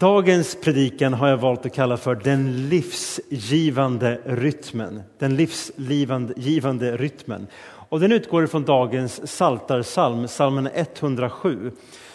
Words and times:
Dagens 0.00 0.54
predikan 0.54 1.14
har 1.14 1.28
jag 1.28 1.36
valt 1.36 1.66
att 1.66 1.74
kalla 1.74 1.96
för 1.96 2.14
den 2.14 2.68
livsgivande 2.68 4.18
rytmen. 4.24 5.02
Den 5.18 5.36
livsgivande 5.36 6.96
rytmen. 6.96 7.46
Och 7.62 8.00
den 8.00 8.12
utgår 8.12 8.46
från 8.46 8.64
dagens 8.64 9.32
saltarsalm, 9.32 10.28
salmen 10.28 10.68
107. 10.74 11.70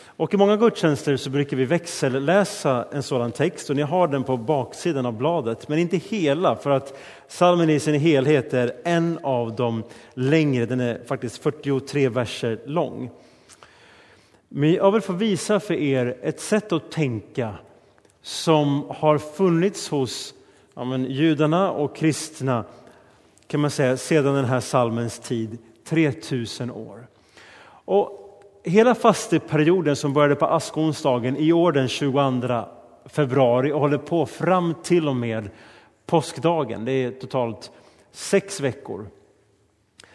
Och 0.05 0.33
I 0.33 0.37
många 0.37 0.57
gudstjänster 0.57 1.17
så 1.17 1.29
brukar 1.29 1.57
vi 1.57 1.65
växelläsa 1.65 2.87
en 2.91 3.03
sådan 3.03 3.31
text 3.31 3.69
och 3.69 3.75
ni 3.75 3.81
har 3.81 4.07
den 4.07 4.23
på 4.23 4.37
baksidan 4.37 5.05
av 5.05 5.17
bladet, 5.17 5.67
men 5.67 5.79
inte 5.79 5.97
hela 5.97 6.55
för 6.55 6.69
att 6.69 6.99
salmen 7.27 7.69
i 7.69 7.79
sin 7.79 7.99
helhet 7.99 8.53
är 8.53 8.71
en 8.83 9.19
av 9.23 9.55
de 9.55 9.83
längre, 10.13 10.65
den 10.65 10.79
är 10.79 11.01
faktiskt 11.07 11.37
43 11.37 12.09
verser 12.09 12.59
lång. 12.65 13.09
Men 14.49 14.73
jag 14.73 14.91
vill 14.91 15.01
få 15.01 15.13
visa 15.13 15.59
för 15.59 15.73
er 15.73 16.17
ett 16.21 16.39
sätt 16.39 16.71
att 16.71 16.91
tänka 16.91 17.53
som 18.25 18.85
har 18.89 19.17
funnits 19.17 19.89
hos 19.89 20.33
ja, 20.73 20.83
men, 20.83 21.05
judarna 21.05 21.71
och 21.71 21.95
kristna 21.95 22.63
kan 23.47 23.59
man 23.59 23.71
säga, 23.71 23.97
sedan 23.97 24.35
den 24.35 24.45
här 24.45 24.59
salmens 24.59 25.19
tid, 25.19 25.57
3000 25.83 26.71
år. 26.71 27.07
Och 27.67 28.41
hela 28.63 28.95
fasteperioden 28.95 29.95
som 29.95 30.13
började 30.13 30.35
på 30.35 30.45
askonsdagen 30.45 31.37
i 31.37 31.53
år 31.53 31.71
den 31.71 31.87
22 31.87 32.65
februari 33.05 33.71
och 33.71 33.79
håller 33.79 33.97
på 33.97 34.25
fram 34.25 34.75
till 34.83 35.07
och 35.07 35.15
med 35.15 35.49
påskdagen, 36.05 36.85
det 36.85 36.91
är 36.91 37.11
totalt 37.11 37.71
sex 38.11 38.59
veckor, 38.59 39.07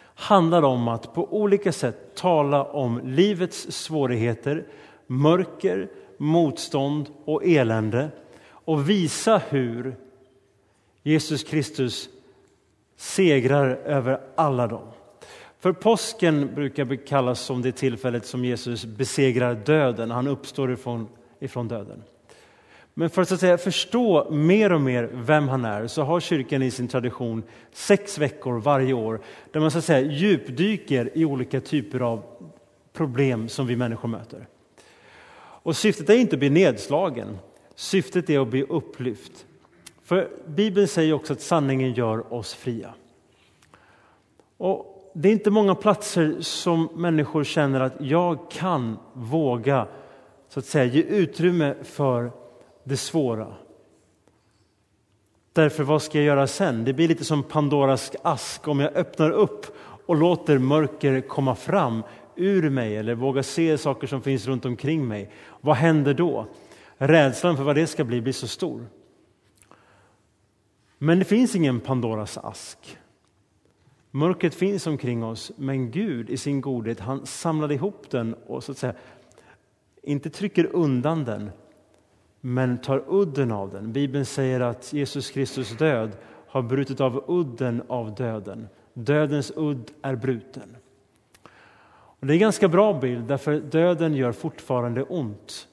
handlar 0.03 0.63
om 0.63 0.87
att 0.87 1.13
på 1.13 1.33
olika 1.33 1.71
sätt 1.71 2.15
tala 2.15 2.63
om 2.63 3.01
livets 3.03 3.71
svårigheter, 3.71 4.67
mörker, 5.07 5.89
motstånd 6.21 7.09
och 7.25 7.45
elände 7.45 8.09
och 8.43 8.89
visa 8.89 9.41
hur 9.49 9.95
Jesus 11.03 11.43
Kristus 11.43 12.09
segrar 12.95 13.67
över 13.67 14.21
alla 14.35 14.67
dem. 14.67 14.87
För 15.59 15.73
påsken 15.73 16.55
brukar 16.55 17.05
kallas 17.05 17.39
som 17.39 17.61
det 17.61 17.71
tillfället 17.71 18.25
som 18.25 18.45
Jesus 18.45 18.85
besegrar 18.85 19.55
döden, 19.55 20.11
han 20.11 20.27
uppstår 20.27 20.71
ifrån, 20.71 21.07
ifrån 21.39 21.67
döden. 21.67 22.03
Men 22.93 23.09
för 23.09 23.21
att, 23.21 23.27
så 23.27 23.33
att 23.33 23.39
säga, 23.39 23.57
förstå 23.57 24.31
mer 24.31 24.71
och 24.71 24.81
mer 24.81 25.09
vem 25.13 25.47
han 25.47 25.65
är 25.65 25.87
så 25.87 26.03
har 26.03 26.19
kyrkan 26.19 26.61
i 26.61 26.71
sin 26.71 26.87
tradition 26.87 27.43
sex 27.71 28.17
veckor 28.17 28.59
varje 28.59 28.93
år 28.93 29.21
där 29.51 29.59
man 29.59 29.71
så 29.71 29.77
att 29.77 29.85
säga, 29.85 30.11
djupdyker 30.11 31.09
i 31.13 31.25
olika 31.25 31.61
typer 31.61 31.99
av 31.99 32.23
problem 32.93 33.49
som 33.49 33.67
vi 33.67 33.75
människor 33.75 34.09
möter. 34.09 34.47
Och 35.63 35.75
syftet 35.77 36.09
är 36.09 36.13
inte 36.13 36.35
att 36.35 36.39
bli 36.39 36.49
nedslagen, 36.49 37.37
syftet 37.75 38.29
är 38.29 38.39
att 38.39 38.47
bli 38.47 38.63
upplyft. 38.63 39.45
För 40.03 40.29
Bibeln 40.45 40.87
säger 40.87 41.13
också 41.13 41.33
att 41.33 41.41
sanningen 41.41 41.93
gör 41.93 42.33
oss 42.33 42.53
fria. 42.53 42.93
Och 44.57 45.11
det 45.13 45.29
är 45.29 45.33
inte 45.33 45.49
många 45.49 45.75
platser 45.75 46.35
som 46.39 46.89
människor 46.95 47.43
känner 47.43 47.79
att 47.79 47.93
jag 47.99 48.51
kan 48.51 48.97
våga 49.13 49.87
så 50.49 50.59
att 50.59 50.65
säga, 50.65 50.85
ge 50.85 51.01
utrymme 51.01 51.75
för 51.83 52.31
det 52.83 52.97
svåra. 52.97 53.53
Därför, 55.53 55.83
vad 55.83 56.01
ska 56.01 56.17
jag 56.17 56.25
göra 56.25 56.47
sen? 56.47 56.83
Det 56.83 56.93
blir 56.93 57.07
lite 57.07 57.25
som 57.25 57.43
Pandoras 57.43 58.11
ask. 58.23 58.67
Om 58.67 58.79
jag 58.79 58.95
öppnar 58.95 59.31
upp 59.31 59.65
och 60.05 60.15
låter 60.15 60.57
mörker 60.57 61.21
komma 61.21 61.55
fram 61.55 62.03
ur 62.35 62.69
mig 62.69 62.97
eller 62.97 63.15
vågar 63.15 63.41
se 63.41 63.77
saker 63.77 64.07
som 64.07 64.21
finns 64.21 64.47
runt 64.47 64.65
omkring 64.65 65.07
mig, 65.07 65.31
vad 65.61 65.75
händer 65.75 66.13
då? 66.13 66.47
Rädslan 66.97 67.57
för 67.57 67.63
vad 67.63 67.75
det 67.75 67.87
ska 67.87 68.03
bli 68.03 68.21
blir 68.21 68.33
så 68.33 68.47
stor. 68.47 68.85
Men 70.97 71.19
det 71.19 71.25
finns 71.25 71.55
ingen 71.55 71.79
Pandoras 71.79 72.37
ask. 72.37 72.97
Mörkret 74.11 74.55
finns 74.55 74.87
omkring 74.87 75.23
oss, 75.23 75.51
men 75.55 75.91
Gud 75.91 76.29
i 76.29 76.37
sin 76.37 76.61
godhet 76.61 76.99
han 76.99 77.25
samlade 77.25 77.73
ihop 77.73 78.09
den 78.09 78.33
och 78.33 78.63
så 78.63 78.71
att 78.71 78.77
säga 78.77 78.93
inte 80.03 80.29
trycker 80.29 80.75
undan 80.75 81.23
den, 81.23 81.49
men 82.41 82.81
tar 82.81 83.03
udden 83.07 83.51
av 83.51 83.71
den. 83.71 83.93
Bibeln 83.93 84.25
säger 84.25 84.59
att 84.59 84.93
Jesus 84.93 85.31
Kristus 85.31 85.77
död 85.77 86.11
har 86.47 86.61
brutit 86.61 87.01
av 87.01 87.23
udden 87.27 87.83
av 87.87 88.15
döden. 88.15 88.67
Dödens 88.93 89.51
udd 89.55 89.91
är 90.01 90.15
bruten. 90.15 90.77
Och 92.21 92.27
det 92.27 92.33
är 92.33 92.35
en 92.35 92.39
ganska 92.39 92.67
bra 92.67 92.93
bild, 92.93 93.25
därför 93.25 93.59
döden 93.59 94.15
gör 94.15 94.31
fortfarande 94.31 95.03
ont. 95.03 95.67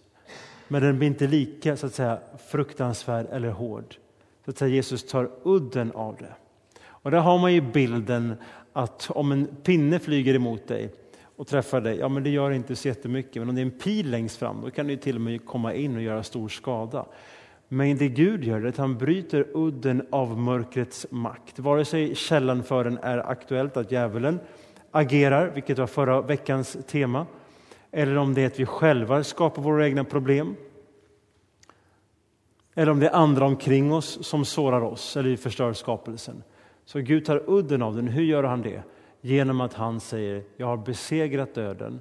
Men 0.68 0.82
den 0.82 0.98
blir 0.98 1.08
inte 1.08 1.26
lika 1.26 1.76
så 1.76 1.86
att 1.86 1.94
säga, 1.94 2.18
fruktansvärd 2.48 3.26
eller 3.32 3.50
hård. 3.50 3.96
Så 4.44 4.50
att 4.50 4.58
säga, 4.58 4.74
Jesus 4.74 5.06
tar 5.06 5.30
udden 5.42 5.92
av 5.92 6.16
det. 6.16 6.32
Och 6.84 7.10
där 7.10 7.18
har 7.18 7.38
man 7.38 7.54
ju 7.54 7.60
bilden 7.60 8.34
att 8.72 9.10
om 9.10 9.32
en 9.32 9.46
pinne 9.46 9.98
flyger 9.98 10.34
emot 10.34 10.68
dig 10.68 10.92
och 11.36 11.46
träffar 11.46 11.80
dig, 11.80 11.96
ja 11.98 12.08
men 12.08 12.22
det 12.22 12.30
gör 12.30 12.50
inte 12.50 12.76
så 12.76 12.88
jättemycket. 12.88 13.36
Men 13.36 13.48
om 13.48 13.54
det 13.54 13.60
är 13.60 13.66
en 13.66 13.70
pil 13.70 14.10
längst 14.10 14.36
fram, 14.36 14.60
då 14.60 14.70
kan 14.70 14.86
det 14.86 14.96
till 14.96 15.14
och 15.14 15.20
med 15.20 15.44
komma 15.44 15.74
in 15.74 15.96
och 15.96 16.02
göra 16.02 16.22
stor 16.22 16.48
skada. 16.48 17.06
Men 17.68 17.96
det 17.96 18.08
Gud 18.08 18.44
gör 18.44 18.60
är 18.60 18.68
att 18.68 18.76
han 18.76 18.98
bryter 18.98 19.46
udden 19.54 20.06
av 20.10 20.38
mörkrets 20.38 21.06
makt. 21.10 21.58
Vare 21.58 21.84
sig 21.84 22.14
källan 22.14 22.62
för 22.62 22.84
den 22.84 22.98
är 22.98 23.30
aktuellt, 23.30 23.76
att 23.76 23.92
djävulen 23.92 24.40
agerar, 24.98 25.46
vilket 25.46 25.78
var 25.78 25.86
förra 25.86 26.20
veckans 26.20 26.76
tema, 26.86 27.26
eller 27.90 28.16
om 28.16 28.34
det 28.34 28.42
är 28.42 28.46
att 28.46 28.60
vi 28.60 28.66
själva 28.66 29.24
skapar 29.24 29.62
våra 29.62 29.86
egna 29.86 30.04
problem. 30.04 30.56
Eller 32.74 32.92
om 32.92 33.00
det 33.00 33.08
är 33.08 33.14
andra 33.14 33.46
omkring 33.46 33.92
oss 33.92 34.26
som 34.26 34.44
sårar 34.44 34.80
oss 34.80 35.16
eller 35.16 35.28
vi 35.28 35.36
förstör 35.36 35.72
skapelsen. 35.72 36.42
Så 36.84 36.98
Gud 36.98 37.24
tar 37.24 37.42
udden 37.46 37.82
av 37.82 37.96
den. 37.96 38.08
Hur 38.08 38.22
gör 38.22 38.44
han 38.44 38.62
det? 38.62 38.82
Genom 39.20 39.60
att 39.60 39.74
han 39.74 40.00
säger, 40.00 40.42
jag 40.56 40.66
har 40.66 40.76
besegrat 40.76 41.54
döden. 41.54 42.00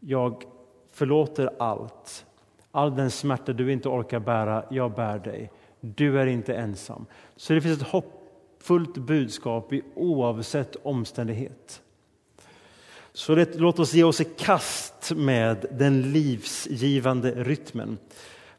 Jag 0.00 0.44
förlåter 0.92 1.50
allt. 1.58 2.26
All 2.70 2.96
den 2.96 3.10
smärta 3.10 3.52
du 3.52 3.72
inte 3.72 3.88
orkar 3.88 4.20
bära, 4.20 4.64
jag 4.70 4.94
bär 4.94 5.18
dig. 5.18 5.50
Du 5.80 6.20
är 6.20 6.26
inte 6.26 6.54
ensam. 6.54 7.06
Så 7.36 7.52
det 7.52 7.60
finns 7.60 7.82
ett 7.82 7.88
hoppfullt 7.88 8.98
budskap 8.98 9.72
i 9.72 9.82
oavsett 9.94 10.76
omständighet. 10.82 11.81
Så 13.14 13.34
det, 13.34 13.58
låt 13.58 13.78
oss 13.78 13.94
ge 13.94 14.04
oss 14.04 14.20
i 14.20 14.24
kast 14.24 15.12
med 15.16 15.66
den 15.70 16.12
livsgivande 16.12 17.30
rytmen 17.30 17.98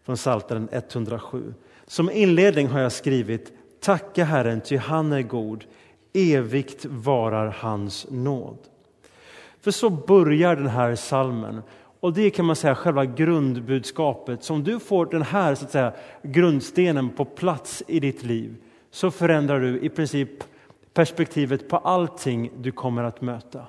från 0.03 0.15
Psaltaren 0.15 0.69
107. 0.71 1.53
Som 1.87 2.11
inledning 2.11 2.67
har 2.67 2.79
jag 2.79 2.91
skrivit 2.91 3.51
Tacka 3.79 4.23
Herren, 4.23 4.61
ty 4.61 4.77
han 4.77 5.11
är 5.11 5.21
god. 5.21 5.63
Evigt 6.13 6.85
varar 6.85 7.55
hans 7.59 8.07
nåd. 8.09 8.57
För 9.61 9.71
så 9.71 9.89
börjar 9.89 10.55
den 10.55 10.67
här 10.67 10.95
salmen. 10.95 11.61
Och 11.99 12.13
det 12.13 12.29
kan 12.29 12.45
man 12.45 12.55
säga 12.55 12.75
själva 12.75 13.05
grundbudskapet. 13.05 14.43
Så 14.43 14.53
om 14.53 14.63
du 14.63 14.79
får 14.79 15.05
den 15.05 15.21
här 15.21 15.55
så 15.55 15.65
att 15.65 15.71
säga, 15.71 15.93
grundstenen 16.21 17.09
på 17.09 17.25
plats 17.25 17.83
i 17.87 17.99
ditt 17.99 18.23
liv 18.23 18.55
så 18.91 19.11
förändrar 19.11 19.59
du 19.59 19.79
i 19.79 19.89
princip 19.89 20.29
perspektivet 20.93 21.69
på 21.69 21.77
allting 21.77 22.51
du 22.57 22.71
kommer 22.71 23.03
att 23.03 23.21
möta. 23.21 23.67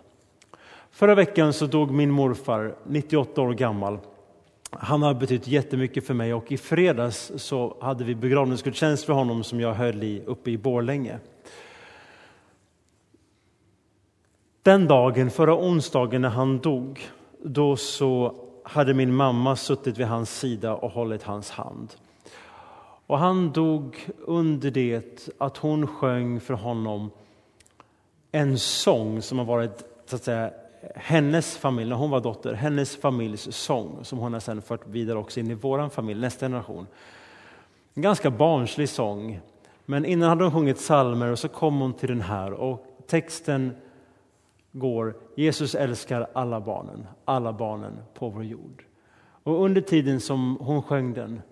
Förra 0.95 1.15
veckan 1.15 1.53
så 1.53 1.67
dog 1.67 1.91
min 1.91 2.11
morfar, 2.11 2.75
98 2.87 3.43
år 3.43 3.53
gammal. 3.53 3.99
Han 4.71 5.03
har 5.03 5.15
betytt 5.15 5.47
jättemycket 5.47 6.07
för 6.07 6.15
mig 6.15 6.35
och 6.35 6.53
i 6.53 6.57
fredags 6.57 7.33
så 7.37 7.77
hade 7.81 8.05
vi 8.05 8.15
begravningsgudstjänst 8.15 9.05
för 9.05 9.13
honom 9.13 9.45
som 9.45 9.61
jag 9.61 9.75
höll 9.75 10.03
i 10.03 10.23
uppe 10.27 10.51
i 10.51 10.59
Borlänge. 10.59 11.19
Den 14.63 14.87
dagen, 14.87 15.31
förra 15.31 15.57
onsdagen 15.57 16.23
när 16.23 16.29
han 16.29 16.59
dog, 16.59 17.09
då 17.43 17.77
så 17.77 18.35
hade 18.65 18.95
min 18.95 19.15
mamma 19.15 19.57
suttit 19.57 19.99
vid 19.99 20.07
hans 20.07 20.39
sida 20.39 20.75
och 20.75 20.91
hållit 20.91 21.23
hans 21.23 21.51
hand. 21.51 21.95
Och 23.07 23.19
han 23.19 23.53
dog 23.53 24.07
under 24.19 24.71
det 24.71 25.29
att 25.39 25.57
hon 25.57 25.87
sjöng 25.87 26.41
för 26.41 26.55
honom 26.55 27.11
en 28.33 28.59
sång 28.59 29.23
som 29.23 29.39
har 29.39 29.45
varit 29.45 29.85
så 30.07 30.17
att 30.17 30.25
säga, 30.25 30.51
hennes 30.95 31.57
familj, 31.57 31.91
när 31.91 31.97
hon 31.97 32.11
var 32.11 32.21
dotter, 32.21 32.55
hennes 32.55 32.97
familjs 32.97 33.57
sång 33.57 33.99
som 34.03 34.19
hon 34.19 34.33
har 34.33 34.41
sen 34.41 34.63
fört 34.63 34.87
vidare 34.87 35.19
också 35.19 35.41
in 35.41 35.51
i 35.51 35.55
vår 35.55 35.89
familj, 35.89 36.21
nästa 36.21 36.47
generation. 36.47 36.87
En 37.95 38.03
ganska 38.03 38.31
barnslig 38.31 38.89
sång, 38.89 39.41
men 39.85 40.05
innan 40.05 40.29
hade 40.29 40.45
hon 40.45 40.53
sjungit 40.53 40.77
psalmer 40.77 41.31
och 41.31 41.39
så 41.39 41.49
kom 41.49 41.81
hon 41.81 41.93
till 41.93 42.09
den 42.09 42.21
här 42.21 42.53
och 42.53 42.87
texten 43.07 43.77
går 44.73 45.17
Jesus 45.37 45.75
älskar 45.75 46.27
alla 46.33 46.61
barnen, 46.61 47.07
alla 47.25 47.53
barnen 47.53 47.99
på 48.15 48.29
vår 48.29 48.45
jord. 48.45 48.85
Och 49.43 49.65
under 49.65 49.81
tiden 49.81 50.21
som 50.21 50.57
hon 50.61 50.83
sjöng 50.83 51.15
den, 51.15 51.43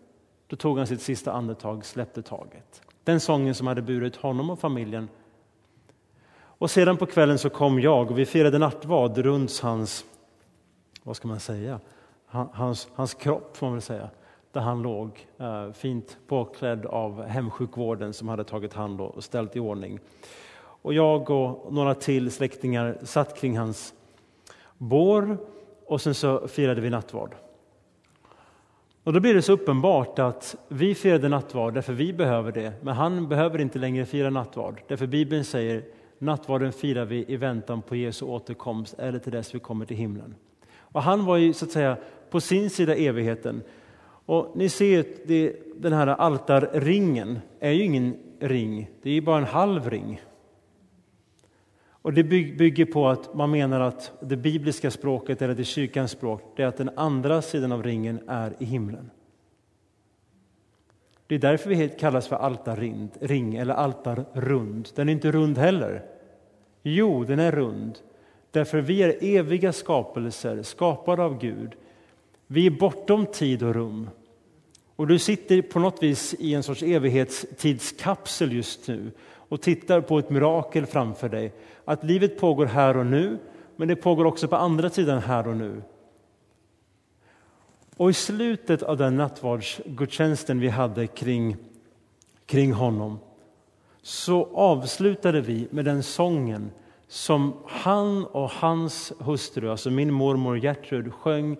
då 0.47 0.57
tog 0.57 0.79
han 0.79 0.87
sitt 0.87 1.01
sista 1.01 1.33
andetag, 1.33 1.85
släppte 1.85 2.23
taget. 2.23 2.83
Den 3.05 3.21
sången 3.21 3.55
som 3.55 3.67
hade 3.67 3.83
burit 3.83 4.17
honom 4.17 4.51
och 4.51 4.59
familjen 4.59 5.09
och 6.63 6.71
sedan 6.71 6.97
på 6.97 7.07
kvällen 7.07 7.39
så 7.39 7.51
kom 7.51 7.81
jag 7.81 8.11
och 8.11 8.19
vi 8.19 8.27
firade 8.27 8.59
nattvard 8.59 9.19
runt 9.19 9.61
hans, 9.61 10.05
vad 11.03 11.17
ska 11.17 11.29
man 11.29 11.41
säga, 11.41 11.81
hans, 12.27 12.89
hans 12.95 13.15
kropp 13.15 13.57
får 13.57 13.67
man 13.67 13.75
väl 13.75 13.83
säga. 13.83 14.11
där 14.53 14.61
han 14.61 14.83
låg, 14.83 15.27
eh, 15.39 15.73
fint 15.73 16.17
påklädd 16.27 16.87
av 16.87 17.25
hemsjukvården 17.25 18.13
som 18.13 18.29
hade 18.29 18.45
tagit 18.45 18.73
hand 18.73 19.01
och 19.01 19.25
ställt 19.25 19.57
i 19.57 19.61
ordning. 19.61 19.99
Och 20.59 20.95
jag 20.95 21.31
och 21.31 21.73
några 21.73 21.95
till 21.95 22.31
släktingar 22.31 22.99
satt 23.03 23.41
kring 23.41 23.59
hans 23.59 23.95
bår 24.79 25.39
och 25.87 26.01
sen 26.01 26.15
så 26.15 26.49
firade 26.49 26.81
vi 26.81 26.91
nattvard. 26.91 27.35
Och 29.05 29.13
då 29.13 29.21
blir 29.21 29.35
det 29.35 29.43
så 29.43 29.53
uppenbart 29.53 30.19
att 30.19 30.57
vi 30.69 30.95
firade 30.95 31.29
nattvard 31.29 31.75
därför 31.75 31.93
vi 31.93 32.13
behöver 32.13 32.53
det, 32.53 32.73
men 32.81 32.95
han 32.95 33.29
behöver 33.29 33.61
inte 33.61 33.79
längre 33.79 34.07
fira 34.07 34.31
nattvard. 34.31 34.83
Därför 34.89 35.07
Bibeln 35.07 35.45
säger 35.45 35.83
nattvarden 36.23 36.73
firar 36.73 37.05
vi 37.05 37.25
i 37.29 37.37
väntan 37.37 37.83
på 37.83 37.97
Jesu 37.97 38.25
återkomst 38.25 38.95
eller 38.99 39.19
till 39.19 39.33
dess 39.33 39.55
vi 39.55 39.59
kommer 39.59 39.87
till 39.87 39.97
himlen. 39.97 40.35
Och 40.79 41.03
han 41.03 41.25
var 41.25 41.37
ju 41.37 41.53
så 41.53 41.65
att 41.65 41.71
säga 41.71 41.97
på 42.31 42.41
sin 42.41 42.71
sida 42.71 42.95
evigheten. 42.95 43.63
Och 44.27 44.53
ni 44.57 44.69
ser 44.69 45.05
det, 45.27 45.57
den 45.77 45.93
här 45.93 46.07
altarringen 46.07 47.39
är 47.61 47.71
ju 47.71 47.83
ingen 47.83 48.17
ring, 48.41 48.91
det 49.03 49.11
är 49.11 49.15
ju 49.15 49.21
bara 49.21 49.39
en 49.39 49.45
halv 49.45 49.91
ring. 49.91 50.21
Och 51.85 52.13
det 52.13 52.25
bygger 52.25 52.85
på 52.85 53.09
att 53.09 53.35
man 53.35 53.51
menar 53.51 53.81
att 53.81 54.13
det 54.21 54.37
bibliska 54.37 54.91
språket, 54.91 55.43
eller 55.43 55.55
det 55.55 55.65
kyrkans 55.65 56.11
språk, 56.11 56.53
det 56.57 56.63
är 56.63 56.67
att 56.67 56.77
den 56.77 56.91
andra 56.97 57.43
sidan 57.43 57.73
av 57.73 57.83
ringen 57.83 58.21
är 58.29 58.55
i 58.59 58.65
himlen. 58.65 59.11
Det 61.27 61.35
är 61.35 61.39
därför 61.39 61.71
vi 61.71 61.89
kallas 61.89 62.29
för 62.29 62.37
altarring 62.37 63.57
eller 63.57 63.75
altarrund. 63.75 64.89
Den 64.95 65.09
är 65.09 65.13
inte 65.13 65.33
rund 65.33 65.59
heller. 65.59 66.12
Jo, 66.83 67.25
den 67.25 67.39
är 67.39 67.53
rund. 67.53 67.99
Därför 68.51 68.81
vi 68.81 69.03
är 69.03 69.25
eviga 69.25 69.73
skapelser, 69.73 70.63
skapade 70.63 71.23
av 71.23 71.39
Gud. 71.39 71.73
Vi 72.47 72.67
är 72.67 72.71
bortom 72.71 73.27
tid 73.27 73.63
och 73.63 73.75
rum. 73.75 74.11
Och 74.97 75.07
du 75.07 75.19
sitter 75.19 75.63
på 75.63 75.79
något 75.79 76.03
vis 76.03 76.35
i 76.39 76.55
en 76.55 76.63
sorts 76.63 76.83
evighetstidskapsel 76.83 78.53
just 78.53 78.89
nu 78.89 79.11
och 79.53 79.61
tittar 79.61 80.01
på 80.01 80.19
ett 80.19 80.31
mirakel 80.31 80.87
framför 80.87 81.29
dig. 81.29 81.53
Att 81.85 82.05
livet 82.05 82.39
pågår 82.39 82.67
här 82.67 82.97
och 82.97 83.07
nu, 83.07 83.39
men 83.77 83.89
det 83.89 83.97
pågår 83.97 84.25
också 84.25 84.49
på 84.49 84.57
andra 84.57 84.91
sidan 84.91 85.19
här 85.19 85.49
och 85.49 85.57
nu. 85.57 85.83
Och 87.97 88.11
i 88.11 88.13
slutet 88.13 88.83
av 88.83 88.97
den 88.97 89.17
nattvardsgudstjänsten 89.17 90.61
vi 90.61 90.69
hade 90.69 91.07
kring, 91.07 91.57
kring 92.47 92.73
honom 92.73 93.19
så 94.03 94.49
avslutade 94.55 95.41
vi 95.41 95.69
med 95.71 95.85
den 95.85 96.03
sången 96.03 96.71
som 97.07 97.55
han 97.67 98.27
och 98.27 98.51
hans 98.51 99.13
hustru, 99.19 99.71
alltså 99.71 99.91
min 99.91 100.13
mormor 100.13 100.59
Gertrud, 100.59 101.13
sjöng 101.13 101.57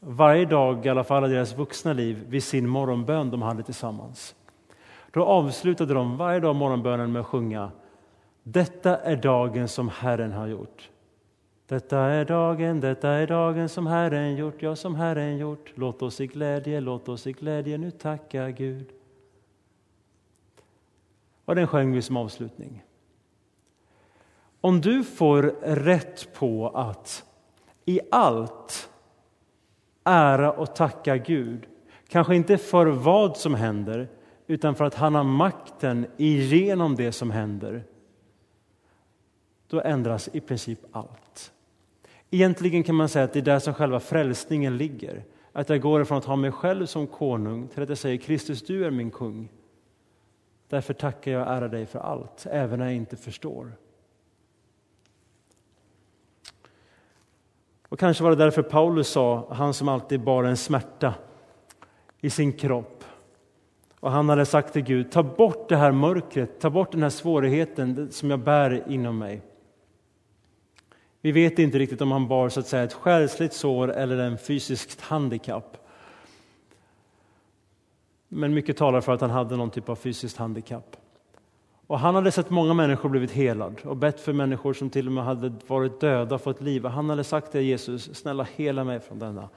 varje 0.00 0.44
dag, 0.44 0.86
i 0.86 0.88
alla 0.88 1.04
fall 1.04 1.24
i 1.24 1.34
deras 1.34 1.56
vuxna 1.56 1.92
liv, 1.92 2.24
vid 2.28 2.44
sin 2.44 2.68
morgonbön 2.68 3.30
de 3.30 3.42
hade 3.42 3.62
tillsammans. 3.62 4.34
Då 5.10 5.24
avslutade 5.24 5.94
de 5.94 6.16
varje 6.16 6.40
dag 6.40 6.56
morgonbönen 6.56 7.12
med 7.12 7.20
att 7.20 7.26
sjunga 7.26 7.70
Detta 8.42 8.96
är 8.96 9.16
dagen 9.16 9.68
som 9.68 9.88
Herren 9.88 10.32
har 10.32 10.46
gjort. 10.46 10.90
Detta 11.68 11.98
är 11.98 12.24
dagen, 12.24 12.80
detta 12.80 13.08
är 13.08 13.26
dagen 13.26 13.68
som 13.68 13.86
Herren 13.86 14.36
gjort, 14.36 14.62
ja, 14.62 14.76
som 14.76 14.94
Herren 14.94 15.38
gjort. 15.38 15.72
Låt 15.74 16.02
oss 16.02 16.20
i 16.20 16.26
glädje, 16.26 16.80
låt 16.80 17.08
oss 17.08 17.26
i 17.26 17.32
glädje 17.32 17.78
nu 17.78 17.90
tacka 17.90 18.50
Gud. 18.50 18.86
Och 21.48 21.54
den 21.54 21.66
sjöng 21.66 21.92
vi 21.92 22.02
som 22.02 22.16
avslutning. 22.16 22.84
Om 24.60 24.80
du 24.80 25.04
får 25.04 25.42
rätt 25.62 26.34
på 26.34 26.68
att 26.68 27.24
i 27.84 28.00
allt 28.10 28.90
ära 30.04 30.52
och 30.52 30.74
tacka 30.74 31.16
Gud, 31.16 31.66
kanske 32.08 32.36
inte 32.36 32.58
för 32.58 32.86
vad 32.86 33.36
som 33.36 33.54
händer, 33.54 34.08
utan 34.46 34.74
för 34.74 34.84
att 34.84 34.94
han 34.94 35.14
har 35.14 35.24
makten 35.24 36.06
igenom 36.16 36.96
det 36.96 37.12
som 37.12 37.30
händer, 37.30 37.84
då 39.68 39.80
ändras 39.80 40.28
i 40.32 40.40
princip 40.40 40.80
allt. 40.92 41.52
Egentligen 42.30 42.82
kan 42.82 42.94
man 42.94 43.08
säga 43.08 43.24
att 43.24 43.32
det 43.32 43.38
är 43.38 43.42
där 43.42 43.58
som 43.58 43.74
själva 43.74 44.00
frälsningen 44.00 44.76
ligger. 44.76 45.24
Att 45.52 45.68
jag 45.68 45.80
går 45.80 46.02
ifrån 46.02 46.18
att 46.18 46.24
ha 46.24 46.36
mig 46.36 46.52
själv 46.52 46.86
som 46.86 47.06
konung 47.06 47.68
till 47.68 47.82
att 47.82 47.88
jag 47.88 47.98
säger 47.98 48.16
Kristus, 48.16 48.62
du 48.62 48.84
är 48.84 48.90
min 48.90 49.10
kung. 49.10 49.48
Därför 50.68 50.94
tackar 50.94 51.32
jag 51.32 51.42
och 51.42 51.52
ärar 51.52 51.68
dig 51.68 51.86
för 51.86 51.98
allt, 51.98 52.46
även 52.50 52.78
när 52.78 52.86
jag 52.86 52.94
inte 52.94 53.16
förstår. 53.16 53.72
Och 57.88 57.98
kanske 57.98 58.22
var 58.24 58.30
det 58.30 58.36
därför 58.36 58.62
Paulus 58.62 59.08
sa, 59.08 59.54
han 59.54 59.74
som 59.74 59.88
alltid 59.88 60.20
bar 60.20 60.44
en 60.44 60.56
smärta 60.56 61.14
i 62.20 62.30
sin 62.30 62.52
kropp. 62.52 63.04
Och 64.00 64.10
han 64.10 64.28
hade 64.28 64.46
sagt 64.46 64.72
till 64.72 64.82
Gud, 64.82 65.12
ta 65.12 65.22
bort 65.22 65.68
det 65.68 65.76
här 65.76 65.92
mörkret, 65.92 66.60
ta 66.60 66.70
bort 66.70 66.92
den 66.92 67.02
här 67.02 67.10
svårigheten 67.10 68.12
som 68.12 68.30
jag 68.30 68.40
bär 68.40 68.84
inom 68.88 69.18
mig. 69.18 69.42
Vi 71.20 71.32
vet 71.32 71.58
inte 71.58 71.78
riktigt 71.78 72.00
om 72.00 72.12
han 72.12 72.28
bar 72.28 72.48
så 72.48 72.60
att 72.60 72.66
säga, 72.66 72.82
ett 72.82 72.92
själsligt 72.92 73.52
sår 73.52 73.92
eller 73.92 74.18
en 74.18 74.38
fysiskt 74.38 75.00
handikapp. 75.00 75.87
Men 78.28 78.54
mycket 78.54 78.76
talar 78.76 79.00
för 79.00 79.12
att 79.12 79.20
han 79.20 79.30
hade 79.30 79.56
någon 79.56 79.70
typ 79.70 79.88
av 79.88 79.96
fysiskt 79.96 80.36
handikapp. 80.36 80.96
Och 81.86 81.98
han 81.98 82.14
hade 82.14 82.32
sett 82.32 82.50
många 82.50 82.74
människor 82.74 83.08
blivit 83.08 83.30
helad 83.30 83.80
och 83.84 83.96
bett 83.96 84.20
för 84.20 84.32
människor 84.32 84.72
som 84.72 84.90
till 84.90 85.06
och 85.06 85.12
med 85.12 85.24
hade 85.24 85.52
varit 85.66 86.00
döda 86.00 86.34
och 86.34 86.40
fått 86.40 86.60
liv. 86.60 86.84
Han 86.84 87.10
hade 87.10 87.24
sagt 87.24 87.52
till 87.52 87.60
Jesus, 87.60 88.14
snälla 88.14 88.46
hela 88.56 88.84
mig 88.84 89.00
från 89.00 89.18
denna 89.18 89.48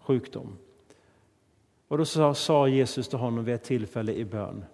sjukdom. 0.00 0.56
Och 1.88 1.98
då 1.98 2.34
sa 2.34 2.68
Jesus 2.68 3.08
till 3.08 3.18
honom 3.18 3.44
vid 3.44 3.54
ett 3.54 3.64
tillfälle 3.64 4.12
i 4.12 4.24
bön. 4.24 4.64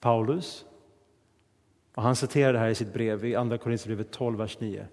Paulus, 0.00 0.64
och 1.94 2.02
han 2.02 2.16
citerar 2.16 2.52
det 2.52 2.58
här 2.58 2.68
i 2.68 2.74
sitt 2.74 2.92
brev 2.92 3.24
i 3.24 3.34
Andra 3.34 3.58
Korinthierbrevet 3.58 4.10
12, 4.10 4.38
vers 4.38 4.60
9. 4.60 4.86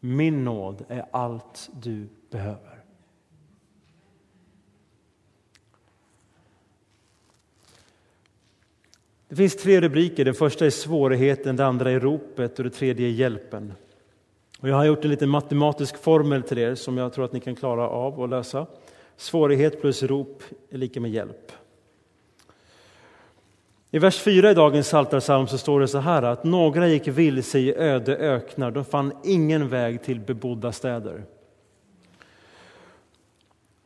Min 0.00 0.44
nåd 0.44 0.84
är 0.88 1.06
allt 1.10 1.70
du 1.82 2.08
behöver. 2.30 2.73
Det 9.34 9.38
finns 9.38 9.56
tre 9.56 9.80
rubriker. 9.80 10.24
Den 10.24 10.34
första 10.34 10.66
är 10.66 10.70
svårigheten, 10.70 11.56
det 11.56 11.66
andra 11.66 11.90
är 11.90 12.00
ropet 12.00 12.58
och 12.58 12.64
det 12.64 12.70
tredje 12.70 13.08
är 13.08 13.10
hjälpen. 13.10 13.72
Och 14.60 14.68
jag 14.68 14.76
har 14.76 14.84
gjort 14.84 15.04
en 15.04 15.10
liten 15.10 15.28
matematisk 15.28 15.96
formel 15.96 16.42
till 16.42 16.58
er 16.58 16.74
som 16.74 16.98
jag 16.98 17.12
tror 17.12 17.24
att 17.24 17.32
ni 17.32 17.40
kan 17.40 17.54
klara 17.54 17.88
av 17.88 18.22
att 18.22 18.30
lösa. 18.30 18.66
Svårighet 19.16 19.80
plus 19.80 20.02
rop 20.02 20.42
är 20.70 20.78
lika 20.78 21.00
med 21.00 21.10
hjälp. 21.10 21.52
I 23.90 23.98
vers 23.98 24.20
4 24.20 24.50
i 24.50 24.54
dagens 24.54 24.86
Psaltarpsalm 24.86 25.46
så 25.46 25.58
står 25.58 25.80
det 25.80 25.88
så 25.88 25.98
här 25.98 26.22
att 26.22 26.44
några 26.44 26.88
gick 26.88 27.08
vilse 27.08 27.58
i 27.58 27.74
öde 27.74 28.16
öknar, 28.16 28.70
de 28.70 28.84
fann 28.84 29.12
ingen 29.24 29.68
väg 29.68 30.02
till 30.02 30.20
bebodda 30.20 30.72
städer. 30.72 31.24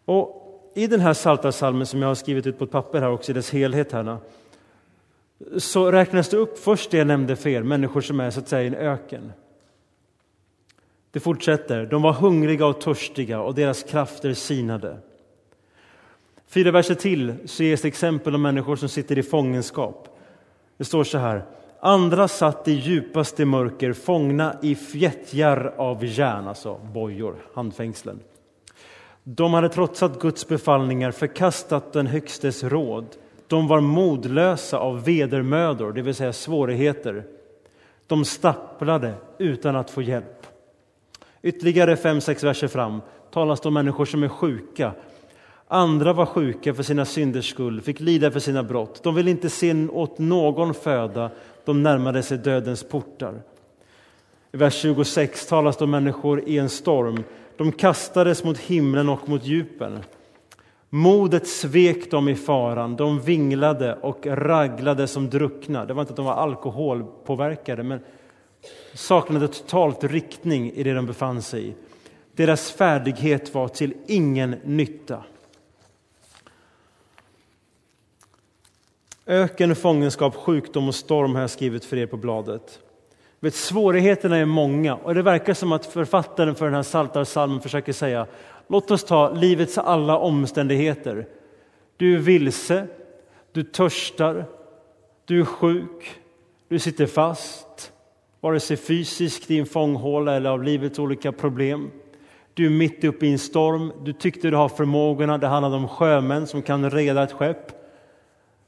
Och 0.05 0.73
I 0.75 0.87
den 0.87 1.01
här 1.01 1.15
Psaltarpsalmen 1.15 1.87
som 1.87 2.03
jag 2.03 2.09
har 2.09 2.15
skrivit 2.15 2.47
ut 2.47 2.59
på 2.59 2.65
ett 2.65 2.71
papper 2.71 3.01
här 3.01 3.11
också 3.11 3.33
i 3.33 3.35
dess 3.35 3.51
helhet 3.51 3.93
här, 3.93 4.19
så 5.59 5.93
räknas 5.93 6.29
det 6.29 6.37
upp 6.37 6.59
först 6.59 6.91
det 6.91 6.99
jag 6.99 7.07
nämnde 7.07 7.37
för 7.37 7.51
er, 7.51 7.63
människor 7.63 8.01
som 8.01 8.21
är 8.21 8.31
så 8.31 8.41
att 8.41 8.49
säga 8.49 8.63
i 8.63 8.67
en 8.67 8.75
öken. 8.75 9.33
Det 11.11 11.21
fortsätter, 11.21 11.87
de 11.87 12.03
var 12.03 12.13
hungriga 12.13 12.67
och 12.67 12.81
törstiga 12.81 13.41
och 13.41 13.55
deras 13.55 13.83
krafter 13.83 14.35
sinade. 14.35 14.99
Fyra 16.49 16.71
verser 16.71 16.95
till 16.95 17.35
så 17.45 17.63
ges 17.63 17.83
det 17.83 17.89
exempel 17.89 18.35
om 18.35 18.43
människor 18.43 18.77
som 18.77 18.89
sitter 18.89 19.19
i 19.19 19.23
fångenskap. 19.23 20.19
Det 20.77 20.85
står 20.85 21.05
så 21.05 21.19
här. 21.19 21.45
Andra 21.81 22.29
satt 22.29 22.69
i 22.69 22.73
djupaste 22.73 23.45
mörker, 23.45 23.93
fångna 23.93 24.57
i 24.63 24.75
fjättjar 24.75 25.75
av 25.77 26.05
järn, 26.05 26.49
alltså 26.49 26.81
bojor, 26.95 27.37
handfängslen. 27.55 28.21
De 29.25 29.55
hade 29.55 29.69
trotsat 29.69 30.21
Guds 30.21 30.49
befallningar, 30.49 31.11
förkastat 31.11 31.93
den 31.93 32.07
Högstes 32.07 32.65
råd. 32.65 33.07
De 33.49 33.69
var 33.69 33.81
modlösa 33.81 34.79
av 34.79 35.05
vedermödor, 35.05 35.93
det 35.93 36.03
vill 36.03 36.15
säga 36.15 36.33
svårigheter. 36.33 37.25
De 38.07 38.25
stapplade 38.25 39.15
utan 39.39 39.77
att 39.77 39.91
få 39.91 40.03
hjälp. 40.03 40.47
Ytterligare 41.43 41.97
fem, 41.97 42.21
sex 42.21 42.45
verser 42.45 42.69
fram 42.69 43.01
talas 43.31 43.61
det 43.61 43.69
om 43.69 43.75
människor 43.75 44.05
som 44.05 44.23
är 44.23 44.29
sjuka, 44.29 44.93
Andra 45.71 46.13
var 46.13 46.27
sjuka 46.27 46.75
för 46.75 46.83
sina 46.83 47.05
synders 47.05 47.51
skull, 47.51 47.81
fick 47.81 48.01
lida 48.01 48.31
för 48.31 48.41
sina 48.41 48.63
brott. 48.63 49.03
De 49.03 49.15
ville 49.15 49.31
inte 49.31 49.51
se 49.51 49.87
åt 49.87 50.19
någon 50.19 50.75
föda, 50.75 51.31
de 51.65 51.83
närmade 51.83 52.23
sig 52.23 52.39
dödens 52.39 52.83
portar. 52.85 53.43
I 54.53 54.57
vers 54.57 54.75
26 54.75 55.47
talas 55.47 55.77
det 55.77 55.85
om 55.85 55.91
människor 55.91 56.49
i 56.49 56.59
en 56.59 56.69
storm. 56.69 57.25
De 57.57 57.73
kastades 57.73 58.45
mot 58.45 58.59
himlen 58.59 59.09
och 59.09 59.29
mot 59.29 59.45
djupen. 59.47 59.99
Modet 60.91 61.49
svek 61.49 62.11
dem 62.11 62.29
i 62.29 62.35
faran, 62.35 62.97
de 62.97 63.21
vinglade 63.21 63.95
och 63.95 64.27
raglade 64.27 65.07
som 65.07 65.31
druckna. 65.31 65.85
Det 65.85 65.95
var 65.95 66.03
inte 66.03 66.13
att 66.13 66.17
de 66.17 66.25
var 66.25 66.35
alkoholpåverkade, 66.35 67.83
men 67.83 68.01
saknade 68.95 69.49
totalt 69.49 70.05
riktning 70.05 70.73
i 70.73 70.83
det 70.83 70.95
de 70.95 71.07
befann 71.07 71.43
sig 71.43 71.69
i. 71.69 71.75
Deras 72.33 72.71
färdighet 72.71 73.55
var 73.55 73.69
till 73.69 73.95
ingen 74.07 74.51
nytta. 74.65 75.25
Öken, 79.27 79.77
fångenskap, 79.77 80.35
sjukdom 80.35 80.89
och 80.89 80.95
storm 80.95 81.35
har 81.35 81.41
jag 81.41 81.51
skrivit 81.51 81.85
för 81.85 81.97
er 81.97 82.07
på 82.07 82.17
bladet. 82.17 82.81
Vet, 83.41 83.55
svårigheterna 83.55 84.37
är 84.37 84.45
många 84.45 84.95
och 84.95 85.15
det 85.15 85.23
verkar 85.23 85.55
som 85.55 85.73
att 85.73 85.87
författaren 85.87 86.55
för 86.55 86.65
den 86.65 86.75
här 86.75 86.83
saltarsalmen 86.83 87.61
försöker 87.61 87.93
säga 87.93 88.27
låt 88.69 88.91
oss 88.91 89.05
ta 89.05 89.31
livets 89.31 89.79
alla 89.79 90.19
omständigheter. 90.19 91.27
Du 91.97 92.15
är 92.15 92.19
vilse, 92.19 92.87
du 93.53 93.63
törstar, 93.63 94.45
du 95.25 95.41
är 95.41 95.45
sjuk, 95.45 96.21
du 96.69 96.79
sitter 96.79 97.07
fast, 97.07 97.93
vare 98.41 98.61
sig 98.61 98.77
fysiskt 98.77 99.51
i 99.51 99.59
en 99.59 99.67
fånghåla 99.67 100.37
eller 100.37 100.51
av 100.51 100.63
livets 100.63 100.99
olika 100.99 101.33
problem. 101.33 101.91
Du 102.55 102.67
är 102.67 102.71
mitt 102.71 103.05
uppe 103.05 103.27
i 103.27 103.33
en 103.33 103.39
storm, 103.39 103.93
du 104.05 104.13
tyckte 104.13 104.51
du 104.51 104.57
har 104.57 104.69
förmågorna, 104.69 105.39
det 105.39 105.47
handlar 105.47 105.77
om 105.77 105.89
sjömän 105.89 106.47
som 106.47 106.63
kan 106.63 106.91
reda 106.91 107.23
ett 107.23 107.33
skepp. 107.33 107.73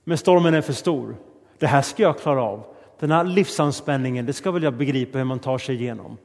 Men 0.04 0.18
stormen 0.18 0.54
är 0.54 0.60
för 0.60 0.72
stor. 0.72 1.16
Det 1.58 1.66
här 1.66 1.82
ska 1.82 2.02
jag 2.02 2.18
klara 2.18 2.42
av. 2.42 2.64
Den 2.98 3.10
här 3.10 3.24
livsanspänningen, 3.24 4.26
det 4.26 4.32
ska 4.32 4.50
väl 4.50 4.62
jag 4.62 4.74
begripa 4.74 5.18
hur 5.18 5.24
man 5.24 5.38
tar 5.38 5.58
sig 5.58 5.74
igenom. 5.74 6.16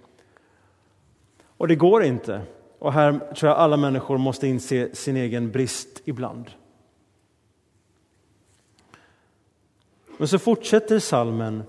Och 1.57 1.67
det 1.67 1.75
går 1.75 2.03
inte. 2.03 2.41
Och 2.79 2.93
här 2.93 3.11
tror 3.35 3.49
jag 3.49 3.57
alla 3.57 3.77
människor 3.77 4.17
måste 4.17 4.47
inse 4.47 4.95
sin 4.95 5.17
egen 5.17 5.51
brist 5.51 6.01
ibland. 6.05 6.51
Men 10.17 10.27
så 10.27 10.39
fortsätter 10.39 10.99
salmen 10.99 11.63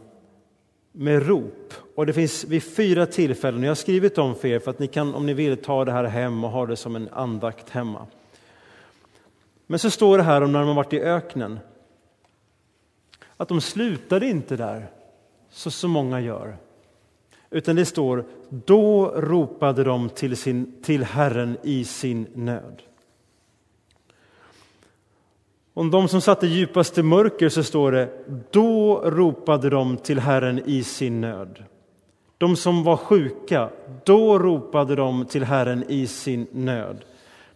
med 0.93 1.27
rop. 1.27 1.75
Och 1.95 2.07
det 2.07 2.13
finns 2.13 2.45
vid 2.45 2.63
fyra 2.63 3.07
tillfällen, 3.07 3.63
jag 3.63 3.71
har 3.71 3.75
skrivit 3.75 4.15
dem 4.15 4.35
för 4.35 4.49
er 4.49 4.59
för 4.59 4.71
att 4.71 4.79
ni 4.79 4.87
kan 4.87 5.15
om 5.15 5.27
ni 5.27 5.35
vill 5.35 5.57
ta 5.57 5.85
det 5.85 5.93
här 5.93 6.05
hem 6.05 6.45
och 6.45 6.51
ha 6.51 6.67
det 6.67 6.77
som 6.77 6.97
en 6.97 7.09
andakt 7.09 7.71
hemma. 7.71 8.07
Men 9.67 9.79
så 9.79 9.91
står 9.91 10.19
det 10.19 10.25
här 10.25 10.43
om 10.43 10.53
när 10.53 10.59
de 10.59 10.69
har 10.69 10.75
varit 10.75 10.93
i 10.93 11.01
öknen. 11.01 11.59
Att 13.37 13.49
de 13.49 13.61
slutade 13.61 14.27
inte 14.27 14.57
där, 14.57 14.91
så 15.51 15.71
så 15.71 15.89
många 15.89 16.21
gör. 16.21 16.57
Utan 17.51 17.77
det 17.77 17.85
står, 17.85 18.25
då 18.49 19.13
ropade 19.17 19.85
de 19.85 20.09
till, 20.09 20.37
sin, 20.37 20.83
till 20.83 21.05
Herren 21.05 21.57
i 21.63 21.85
sin 21.85 22.27
nöd. 22.35 22.83
Om 25.75 25.91
de 25.91 26.09
som 26.09 26.21
satt 26.21 26.45
i 26.45 26.47
djupaste 26.47 27.03
mörker 27.03 27.49
så 27.49 27.63
står 27.63 27.93
det, 27.93 28.09
då 28.51 29.01
ropade 29.05 29.71
de 29.71 29.97
till 29.97 30.19
Herren 30.19 30.63
i 30.67 30.83
sin 30.83 31.21
nöd. 31.21 31.65
De 32.39 32.57
som 32.57 32.85
var 32.85 32.97
sjuka, 32.97 33.71
då 34.05 34.39
ropade 34.39 34.97
de 34.97 35.25
till 35.25 35.45
Herren 35.45 35.85
i 35.89 36.07
sin 36.07 36.47
nöd. 36.53 37.05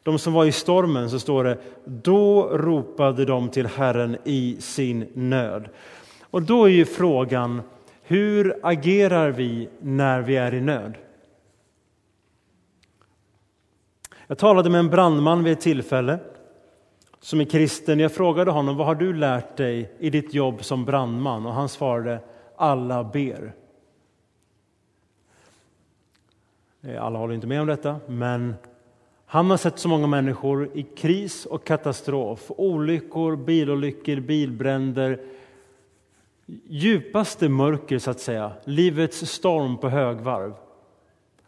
De 0.02 0.18
som 0.18 0.32
var 0.32 0.44
i 0.44 0.52
stormen, 0.52 1.10
så 1.10 1.18
står 1.18 1.44
det, 1.44 1.58
då 1.84 2.42
ropade 2.42 3.24
de 3.24 3.48
till 3.48 3.66
Herren 3.66 4.16
i 4.24 4.56
sin 4.60 5.06
nöd. 5.14 5.68
Och 6.20 6.42
då 6.42 6.64
är 6.64 6.68
ju 6.68 6.84
frågan, 6.84 7.62
hur 8.10 8.56
agerar 8.62 9.30
vi 9.30 9.68
när 9.80 10.22
vi 10.22 10.36
är 10.36 10.54
i 10.54 10.60
nöd? 10.60 10.98
Jag 14.26 14.38
talade 14.38 14.70
med 14.70 14.78
en 14.78 14.90
brandman 14.90 15.44
vid 15.44 15.52
ett 15.52 15.60
tillfälle 15.60 16.18
som 17.20 17.40
är 17.40 17.44
kristen. 17.44 17.98
Jag 18.00 18.12
frågade 18.12 18.50
honom 18.50 18.76
vad 18.76 18.86
har 18.86 18.94
du 18.94 19.12
lärt 19.12 19.56
dig 19.56 19.92
i 19.98 20.10
ditt 20.10 20.34
jobb 20.34 20.64
som 20.64 20.84
brandman 20.84 21.46
och 21.46 21.52
han 21.52 21.68
svarade 21.68 22.20
alla 22.56 23.04
ber. 23.04 23.52
Alla 26.98 27.18
håller 27.18 27.34
inte 27.34 27.46
med 27.46 27.60
om 27.60 27.66
detta, 27.66 27.96
men 28.06 28.54
han 29.26 29.50
har 29.50 29.56
sett 29.56 29.78
så 29.78 29.88
många 29.88 30.06
människor 30.06 30.70
i 30.74 30.82
kris 30.82 31.46
och 31.46 31.64
katastrof, 31.64 32.50
olyckor, 32.56 33.36
bilolyckor, 33.36 34.20
bilbränder, 34.20 35.20
djupaste 36.68 37.48
mörker 37.48 37.98
så 37.98 38.10
att 38.10 38.20
säga, 38.20 38.52
livets 38.64 39.26
storm 39.26 39.78
på 39.78 39.88
högvarv. 39.88 40.54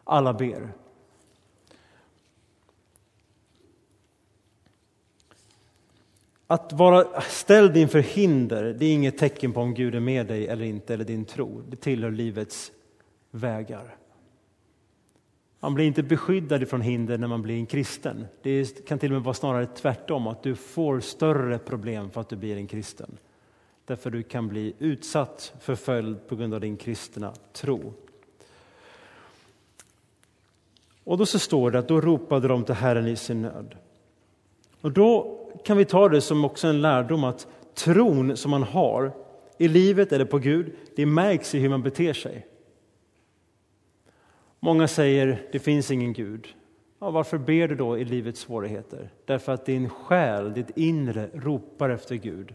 Alla 0.05 0.33
ber. 0.33 0.73
Att 6.47 6.73
vara 6.73 7.21
ställd 7.21 7.77
inför 7.77 7.99
hinder, 7.99 8.77
det 8.79 8.87
är 8.87 8.93
inget 8.93 9.19
tecken 9.19 9.53
på 9.53 9.61
om 9.61 9.75
Gud 9.75 9.95
är 9.95 10.01
med 10.01 10.27
dig 10.27 10.47
eller 10.49 10.65
inte, 10.65 10.95
eller 10.95 11.05
din 11.05 11.25
tro. 11.25 11.63
Det 11.69 11.77
tillhör 11.77 12.11
livets 12.11 12.73
vägar. 13.31 13.97
Man 15.61 15.75
blir 15.75 15.85
inte 15.85 16.03
beskyddad 16.03 16.69
från 16.69 16.81
hinder 16.81 17.19
när 17.19 17.29
man 17.29 17.43
blir 17.43 17.55
en 17.55 17.67
kristen. 17.67 18.27
Det 18.43 18.87
kan 18.87 18.99
till 18.99 19.11
och 19.11 19.15
med 19.15 19.23
vara 19.23 19.35
snarare 19.35 19.67
tvärtom, 19.67 20.27
att 20.27 20.43
du 20.43 20.55
får 20.55 21.01
större 21.01 21.59
problem 21.59 22.11
för 22.11 22.21
att 22.21 22.29
du 22.29 22.37
blir 22.37 22.57
en 22.57 22.67
kristen. 22.67 23.19
Därför 23.93 24.11
du 24.11 24.23
kan 24.23 24.49
bli 24.49 24.75
utsatt, 24.79 25.55
förföljd 25.61 26.29
på 26.29 26.37
grund 26.37 26.55
av 26.55 26.61
din 26.61 26.77
kristna 26.77 27.35
tro. 27.53 27.93
Och 31.05 31.19
då 31.19 31.27
så 31.27 31.39
står 31.39 31.71
det 31.71 31.79
att 31.79 31.89
då 31.89 32.01
ropade 32.01 32.49
de 32.49 32.65
till 32.65 32.75
Herren 32.75 33.07
i 33.07 33.17
sin 33.17 33.43
nöd. 33.43 33.77
Och 34.81 34.93
då 34.93 35.39
kan 35.65 35.77
vi 35.77 35.85
ta 35.85 36.09
det 36.09 36.21
som 36.21 36.45
också 36.45 36.69
en 36.69 36.83
lärdom 36.83 37.25
att 37.25 37.47
tron 37.75 38.37
som 38.37 38.51
man 38.51 38.63
har 38.63 39.13
i 39.59 39.69
livet 39.69 40.13
eller 40.13 40.25
på 40.25 40.39
Gud, 40.39 40.73
det 40.97 41.07
märks 41.07 41.55
i 41.55 41.59
hur 41.59 41.69
man 41.69 41.83
beter 41.83 42.13
sig. 42.13 42.47
Många 44.61 44.89
säger 44.89 45.49
det 45.53 45.59
finns 45.59 45.91
ingen 45.91 46.13
Gud. 46.13 46.49
Ja, 46.99 47.11
varför 47.11 47.39
ber 47.39 47.69
du 47.69 47.75
då 47.75 47.99
i 47.99 48.05
livets 48.05 48.41
svårigheter? 48.41 49.11
Därför 49.25 49.53
att 49.53 49.67
din 49.67 49.89
själ, 49.89 50.55
ditt 50.55 50.79
inre, 50.79 51.29
ropar 51.35 51.91
efter 51.91 52.15
Gud. 52.15 52.55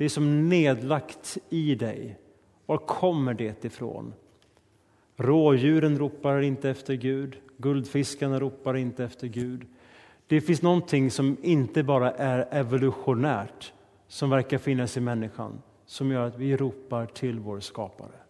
Det 0.00 0.04
är 0.04 0.08
som 0.08 0.48
nedlagt 0.48 1.38
i 1.48 1.74
dig. 1.74 2.18
Var 2.66 2.76
kommer 2.78 3.34
det 3.34 3.64
ifrån? 3.64 4.14
Rådjuren 5.16 5.98
ropar 5.98 6.40
inte 6.40 6.70
efter 6.70 6.94
Gud, 6.94 7.36
guldfiskarna 7.56 8.40
ropar 8.40 8.76
inte 8.76 9.04
efter 9.04 9.26
Gud. 9.26 9.66
Det 10.26 10.40
finns 10.40 10.62
någonting 10.62 11.10
som 11.10 11.36
inte 11.42 11.82
bara 11.82 12.10
är 12.10 12.48
evolutionärt, 12.50 13.72
som 14.08 14.30
verkar 14.30 14.58
finnas 14.58 14.96
i 14.96 15.00
människan, 15.00 15.62
som 15.86 16.10
gör 16.10 16.26
att 16.26 16.38
vi 16.38 16.56
ropar 16.56 17.06
till 17.06 17.38
vår 17.38 17.60
skapare. 17.60 18.20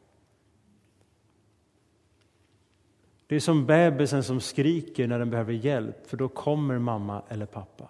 Det 3.26 3.36
är 3.36 3.40
som 3.40 3.66
bebisen 3.66 4.24
som 4.24 4.40
skriker 4.40 5.06
när 5.06 5.18
den 5.18 5.30
behöver 5.30 5.52
hjälp, 5.52 6.06
för 6.06 6.16
då 6.16 6.28
kommer 6.28 6.78
mamma 6.78 7.22
eller 7.28 7.46
pappa. 7.46 7.88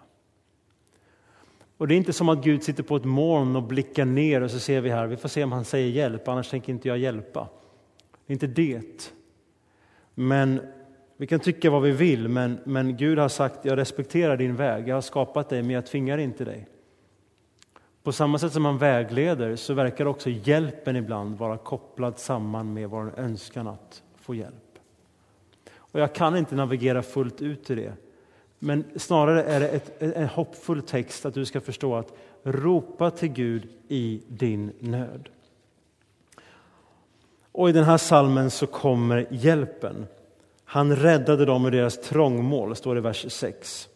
Och 1.81 1.87
Det 1.87 1.95
är 1.95 1.97
inte 1.97 2.13
som 2.13 2.29
att 2.29 2.43
Gud 2.43 2.63
sitter 2.63 2.83
på 2.83 2.95
ett 2.95 3.05
moln 3.05 3.55
och 3.55 3.63
blickar 3.63 4.05
ner 4.05 4.41
och 4.41 4.51
så 4.51 4.59
ser 4.59 4.81
vi 4.81 4.89
här, 4.89 5.07
vi 5.07 5.17
får 5.17 5.29
se 5.29 5.43
om 5.43 5.51
han 5.51 5.65
säger 5.65 5.89
hjälp, 5.89 6.27
annars 6.27 6.49
tänker 6.49 6.73
inte 6.73 6.87
jag 6.87 6.97
hjälpa. 6.97 7.47
Det 8.25 8.31
är 8.31 8.33
inte 8.33 8.47
det. 8.47 9.13
Men 10.13 10.61
vi 11.17 11.27
kan 11.27 11.39
tycka 11.39 11.69
vad 11.69 11.81
vi 11.81 11.91
vill, 11.91 12.27
men, 12.27 12.59
men 12.63 12.97
Gud 12.97 13.19
har 13.19 13.29
sagt 13.29 13.65
jag 13.65 13.77
respekterar 13.77 14.37
din 14.37 14.55
väg, 14.55 14.87
jag 14.87 14.95
har 14.95 15.01
skapat 15.01 15.49
dig, 15.49 15.61
men 15.61 15.71
jag 15.71 15.85
tvingar 15.85 16.17
inte 16.17 16.45
dig. 16.45 16.67
På 18.03 18.11
samma 18.11 18.39
sätt 18.39 18.53
som 18.53 18.65
han 18.65 18.77
vägleder 18.77 19.55
så 19.55 19.73
verkar 19.73 20.05
också 20.05 20.29
hjälpen 20.29 20.95
ibland 20.95 21.37
vara 21.37 21.57
kopplad 21.57 22.19
samman 22.19 22.73
med 22.73 22.89
vår 22.89 23.13
önskan 23.17 23.67
att 23.67 24.03
få 24.15 24.35
hjälp. 24.35 24.79
Och 25.77 25.99
jag 25.99 26.15
kan 26.15 26.37
inte 26.37 26.55
navigera 26.55 27.03
fullt 27.03 27.41
ut 27.41 27.69
i 27.69 27.75
det, 27.75 27.93
men 28.63 28.85
snarare 28.95 29.43
är 29.43 29.59
det 29.59 29.67
ett, 29.67 30.01
en 30.01 30.27
hoppfull 30.27 30.81
text 30.81 31.25
att 31.25 31.33
du 31.33 31.45
ska 31.45 31.61
förstå 31.61 31.95
att 31.95 32.13
ropa 32.43 33.11
till 33.11 33.29
Gud 33.29 33.69
i 33.87 34.21
din 34.27 34.71
nöd. 34.79 35.29
Och 37.51 37.69
i 37.69 37.71
den 37.71 37.83
här 37.83 37.97
salmen 37.97 38.51
så 38.51 38.67
kommer 38.67 39.27
hjälpen. 39.29 40.07
Han 40.65 40.95
räddade 40.95 41.45
dem 41.45 41.65
ur 41.65 41.71
deras 41.71 42.01
trångmål, 42.01 42.75
står 42.75 42.95
det 42.95 42.99
i 42.99 43.01
vers 43.01 43.31
6. 43.31 43.89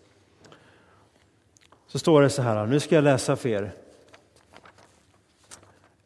Så 1.87 1.99
står 1.99 2.21
det 2.21 2.29
så 2.29 2.41
här, 2.41 2.65
nu 2.65 2.79
ska 2.79 2.95
jag 2.95 3.03
läsa 3.03 3.35
för 3.35 3.49
er. 3.49 3.73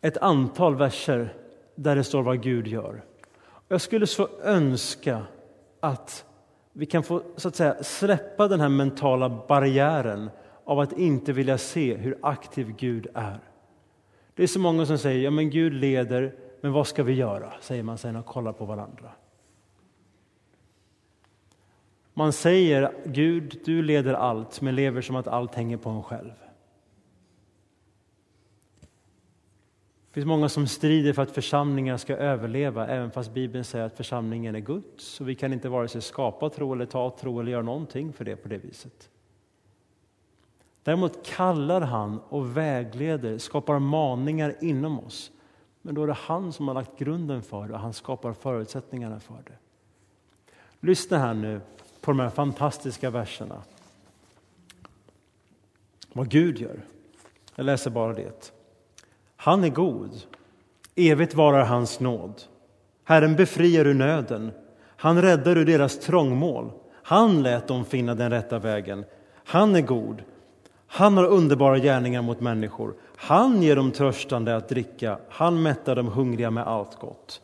Ett 0.01 0.17
antal 0.17 0.75
verser 0.75 1.33
där 1.75 1.95
det 1.95 2.03
står 2.03 2.21
vad 2.23 2.43
Gud 2.43 2.67
gör. 2.67 3.01
Jag 3.67 3.81
skulle 3.81 4.07
så 4.07 4.29
önska 4.43 5.23
att 5.79 6.25
vi 6.73 6.85
kan 6.85 7.03
få 7.03 7.21
så 7.35 7.47
att 7.47 7.55
säga, 7.55 7.83
släppa 7.83 8.47
den 8.47 8.59
här 8.59 8.69
mentala 8.69 9.29
barriären 9.47 10.29
av 10.63 10.79
att 10.79 10.93
inte 10.93 11.33
vilja 11.33 11.57
se 11.57 11.95
hur 11.95 12.17
aktiv 12.21 12.75
Gud 12.77 13.07
är. 13.13 13.39
Det 14.33 14.43
är 14.43 14.47
så 14.47 14.59
många 14.59 14.85
som 14.85 14.97
säger 14.97 15.23
ja 15.23 15.31
men 15.31 15.49
Gud 15.49 15.73
leder, 15.73 16.35
men 16.61 16.71
vad 16.71 16.87
ska 16.87 17.03
vi 17.03 17.13
göra? 17.13 17.53
säger 17.61 17.83
man 17.83 17.97
sen 17.97 18.15
och 18.15 18.25
kollar 18.25 18.53
på 18.53 18.65
varandra. 18.65 19.11
Man 22.13 22.33
säger 22.33 22.91
Gud, 23.05 23.61
du 23.65 23.81
leder 23.81 24.13
allt, 24.13 24.61
men 24.61 24.75
lever 24.75 25.01
som 25.01 25.15
att 25.15 25.27
allt 25.27 25.55
hänger 25.55 25.77
på 25.77 25.89
en 25.89 26.03
själv. 26.03 26.33
Det 30.09 30.13
finns 30.13 30.25
många 30.25 30.49
som 30.49 30.67
strider 30.67 31.13
för 31.13 31.21
att 31.21 31.31
församlingar 31.31 31.97
ska 31.97 32.15
överleva, 32.15 32.87
även 32.87 33.11
fast 33.11 33.33
Bibeln 33.33 33.63
säger 33.63 33.85
att 33.85 33.97
församlingen 33.97 34.55
är 34.55 34.59
Guds. 34.59 35.21
Och 35.21 35.29
vi 35.29 35.35
kan 35.35 35.53
inte 35.53 35.69
vare 35.69 35.87
sig 35.87 36.01
skapa 36.01 36.49
tro 36.49 36.73
eller 36.73 36.85
ta 36.85 37.09
tro 37.09 37.39
eller 37.39 37.51
göra 37.51 37.61
någonting 37.61 38.13
för 38.13 38.25
det 38.25 38.35
på 38.35 38.47
det 38.47 38.57
viset. 38.57 39.09
Däremot 40.83 41.25
kallar 41.25 41.81
han 41.81 42.19
och 42.29 42.57
vägleder, 42.57 43.37
skapar 43.37 43.79
maningar 43.79 44.55
inom 44.61 44.99
oss. 44.99 45.31
Men 45.81 45.95
då 45.95 46.03
är 46.03 46.07
det 46.07 46.13
han 46.13 46.53
som 46.53 46.67
har 46.67 46.75
lagt 46.75 46.99
grunden 46.99 47.41
för 47.41 47.67
det 47.67 47.73
och 47.73 47.79
han 47.79 47.93
skapar 47.93 48.33
förutsättningarna 48.33 49.19
för 49.19 49.37
det. 49.45 49.57
Lyssna 50.79 51.17
här 51.17 51.33
nu 51.33 51.61
på 52.01 52.11
de 52.11 52.19
här 52.19 52.29
fantastiska 52.29 53.09
verserna. 53.09 53.63
Vad 56.13 56.29
Gud 56.29 56.57
gör. 56.57 56.81
Jag 57.55 57.65
läser 57.65 57.91
bara 57.91 58.13
det. 58.13 58.58
Han 59.41 59.63
är 59.63 59.69
god. 59.69 60.11
Evigt 60.95 61.35
varar 61.35 61.65
hans 61.65 61.99
nåd. 61.99 62.41
Herren 63.03 63.35
befriar 63.35 63.85
ur 63.87 63.93
nöden. 63.93 64.51
Han 64.97 65.21
räddar 65.21 65.57
ur 65.57 65.65
deras 65.65 65.99
trångmål. 65.99 66.71
Han 67.03 67.43
lät 67.43 67.67
dem 67.67 67.85
finna 67.85 68.15
den 68.15 68.29
rätta 68.29 68.59
vägen. 68.59 69.05
Han 69.45 69.75
är 69.75 69.81
god. 69.81 70.23
Han 70.87 71.17
har 71.17 71.25
underbara 71.25 71.77
gärningar 71.77 72.21
mot 72.21 72.39
människor. 72.39 72.93
Han 73.15 73.61
ger 73.61 73.75
dem 73.75 73.91
törstande 73.91 74.55
att 74.55 74.69
dricka. 74.69 75.19
Han 75.29 75.61
mättar 75.61 75.95
de 75.95 76.07
hungriga 76.07 76.51
med 76.51 76.67
allt 76.67 76.99
gott. 76.99 77.41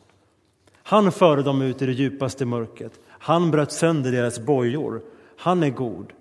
Han 0.84 1.12
förde 1.12 1.44
dem 1.44 1.62
ut 1.62 1.82
i 1.82 1.86
det 1.86 1.92
djupaste 1.92 2.46
mörkret. 2.46 3.00
Han 3.08 3.52
bröt 3.52 3.72
sönder 3.72 4.12
deras 4.12 4.40
bojor. 4.40 5.02
Han 5.38 5.64
är 5.64 5.70
god. 5.70 6.14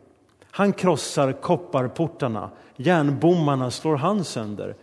Han 0.50 0.72
krossar 0.72 1.32
kopparportarna. 1.32 2.50
Järnbommarna 2.76 3.70
slår 3.70 3.96
han 3.96 4.24
sönder. 4.24 4.76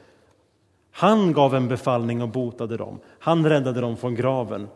Han 0.92 1.34
gav 1.34 1.56
en 1.56 1.68
befallning 1.68 2.22
och 2.22 2.30
botade 2.30 2.78
dem. 2.78 3.00
Han 3.20 3.50
räddade 3.50 3.82
dem 3.82 3.98
från 3.98 4.16
graven. 4.16 4.68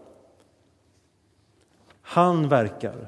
Han 2.02 2.50
verkar. 2.50 3.08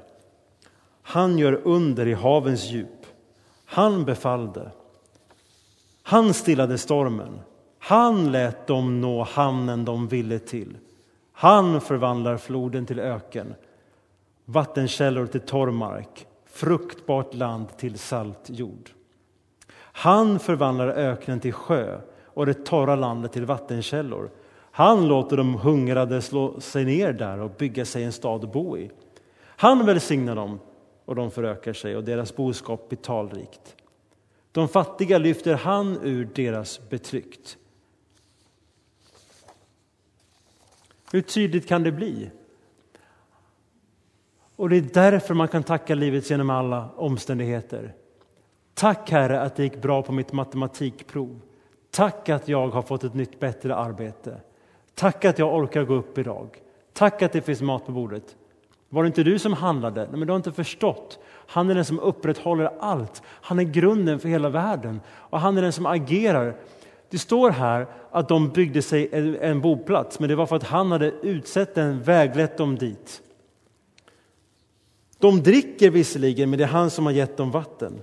Han 1.01 1.37
gör 1.37 1.61
under 1.63 2.07
i 2.07 2.13
havens 2.13 2.65
djup. 2.65 3.05
Han 3.65 4.05
befallde. 4.05 4.71
Han 6.03 6.33
stillade 6.33 6.77
stormen. 6.77 7.39
Han 7.79 8.31
lät 8.31 8.67
dem 8.67 9.01
nå 9.01 9.23
hamnen 9.23 9.85
de 9.85 10.07
ville 10.07 10.39
till. 10.39 10.77
Han 11.31 11.81
förvandlar 11.81 12.37
floden 12.37 12.85
till 12.85 12.99
öken, 12.99 13.55
vattenkällor 14.45 15.27
till 15.27 15.41
torr 15.41 15.71
mark, 15.71 16.27
fruktbart 16.45 17.33
land 17.33 17.77
till 17.77 17.99
salt 17.99 18.49
jord. 18.49 18.89
Han 19.79 20.39
förvandlar 20.39 20.87
öknen 20.87 21.39
till 21.39 21.53
sjö 21.53 22.01
och 22.37 22.45
det 22.45 22.65
torra 22.65 22.95
landet 22.95 23.31
till 23.31 23.45
vattenkällor. 23.45 24.29
Han 24.71 25.07
låter 25.07 25.37
de 25.37 25.55
hungrade 25.55 26.21
slå 26.21 26.59
sig 26.59 26.85
ner 26.85 27.13
där 27.13 27.39
och 27.39 27.51
bygga 27.51 27.85
sig 27.85 28.03
en 28.03 28.11
stad 28.11 28.43
att 28.43 28.53
bo 28.53 28.77
i. 28.77 28.91
Han 29.41 29.85
välsignar 29.85 30.35
dem 30.35 30.59
och 31.05 31.15
de 31.15 31.31
förökar 31.31 31.73
sig 31.73 31.95
och 31.95 32.03
deras 32.03 32.35
boskap 32.35 32.89
blir 32.89 32.97
talrikt. 32.99 33.75
De 34.51 34.67
fattiga 34.67 35.17
lyfter 35.17 35.55
han 35.55 35.99
ur 36.03 36.29
deras 36.35 36.89
betryckt. 36.89 37.57
Hur 41.11 41.21
tydligt 41.21 41.67
kan 41.67 41.83
det 41.83 41.91
bli? 41.91 42.31
Och 44.55 44.69
det 44.69 44.77
är 44.77 45.11
därför 45.11 45.33
man 45.33 45.47
kan 45.47 45.63
tacka 45.63 45.95
livet 45.95 46.29
genom 46.29 46.49
alla 46.49 46.89
omständigheter. 46.95 47.93
Tack 48.73 49.11
Herre 49.11 49.41
att 49.41 49.55
det 49.55 49.63
gick 49.63 49.81
bra 49.81 50.01
på 50.01 50.11
mitt 50.11 50.33
matematikprov. 50.33 51.41
Tack 51.91 52.29
att 52.29 52.47
jag 52.47 52.67
har 52.67 52.81
fått 52.81 53.03
ett 53.03 53.13
nytt 53.13 53.39
bättre 53.39 53.75
arbete. 53.75 54.37
Tack 54.95 55.25
att 55.25 55.39
jag 55.39 55.55
orkar 55.55 55.83
gå 55.83 55.93
upp 55.93 56.17
idag. 56.17 56.57
Tack 56.93 57.21
att 57.21 57.31
det 57.31 57.41
finns 57.41 57.61
mat 57.61 57.85
på 57.85 57.91
bordet. 57.91 58.35
Var 58.89 59.03
det 59.03 59.07
inte 59.07 59.23
du 59.23 59.39
som 59.39 59.53
handlade? 59.53 60.01
Nej, 60.01 60.19
men 60.19 60.27
du 60.27 60.31
har 60.31 60.37
inte 60.37 60.51
förstått. 60.51 61.19
Han 61.47 61.69
är 61.69 61.75
den 61.75 61.85
som 61.85 61.99
upprätthåller 61.99 62.71
allt. 62.79 63.21
Han 63.25 63.59
är 63.59 63.63
grunden 63.63 64.19
för 64.19 64.29
hela 64.29 64.49
världen 64.49 65.01
och 65.07 65.39
han 65.39 65.57
är 65.57 65.61
den 65.61 65.73
som 65.73 65.85
agerar. 65.85 66.55
Det 67.09 67.17
står 67.17 67.49
här 67.49 67.87
att 68.11 68.29
de 68.29 68.49
byggde 68.49 68.81
sig 68.81 69.37
en 69.41 69.61
boplats, 69.61 70.19
men 70.19 70.29
det 70.29 70.35
var 70.35 70.45
för 70.45 70.55
att 70.55 70.63
han 70.63 70.91
hade 70.91 71.11
utsett 71.11 71.75
den, 71.75 72.01
väglett 72.01 72.57
dem 72.57 72.75
dit. 72.75 73.21
De 75.19 75.43
dricker 75.43 75.89
visserligen, 75.89 76.49
men 76.49 76.59
det 76.59 76.65
är 76.65 76.69
han 76.69 76.89
som 76.89 77.05
har 77.05 77.13
gett 77.13 77.37
dem 77.37 77.51
vatten. 77.51 78.01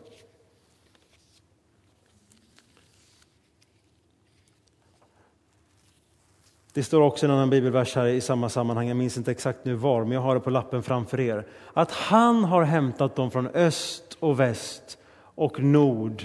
Det 6.74 6.82
står 6.82 7.00
också 7.00 7.26
en 7.26 7.32
annan 7.32 7.50
bibelvers 7.50 7.94
här 7.94 8.06
i 8.06 8.20
samma 8.20 8.48
sammanhang, 8.48 8.88
jag 8.88 8.96
minns 8.96 9.16
inte 9.16 9.30
exakt 9.30 9.64
nu 9.64 9.74
var, 9.74 10.04
men 10.04 10.12
jag 10.12 10.20
har 10.20 10.34
det 10.34 10.40
på 10.40 10.50
lappen 10.50 10.82
framför 10.82 11.20
er. 11.20 11.46
Att 11.72 11.90
han 11.90 12.44
har 12.44 12.62
hämtat 12.62 13.16
dem 13.16 13.30
från 13.30 13.46
öst 13.46 14.16
och 14.20 14.40
väst 14.40 14.98
och 15.18 15.62
nord. 15.62 16.24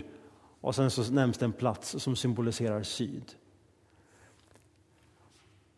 Och 0.61 0.75
sen 0.75 0.91
så 0.91 1.13
nämns 1.13 1.37
det 1.37 1.45
en 1.45 1.51
plats 1.51 1.95
som 1.99 2.15
symboliserar 2.15 2.83
syd. 2.83 3.23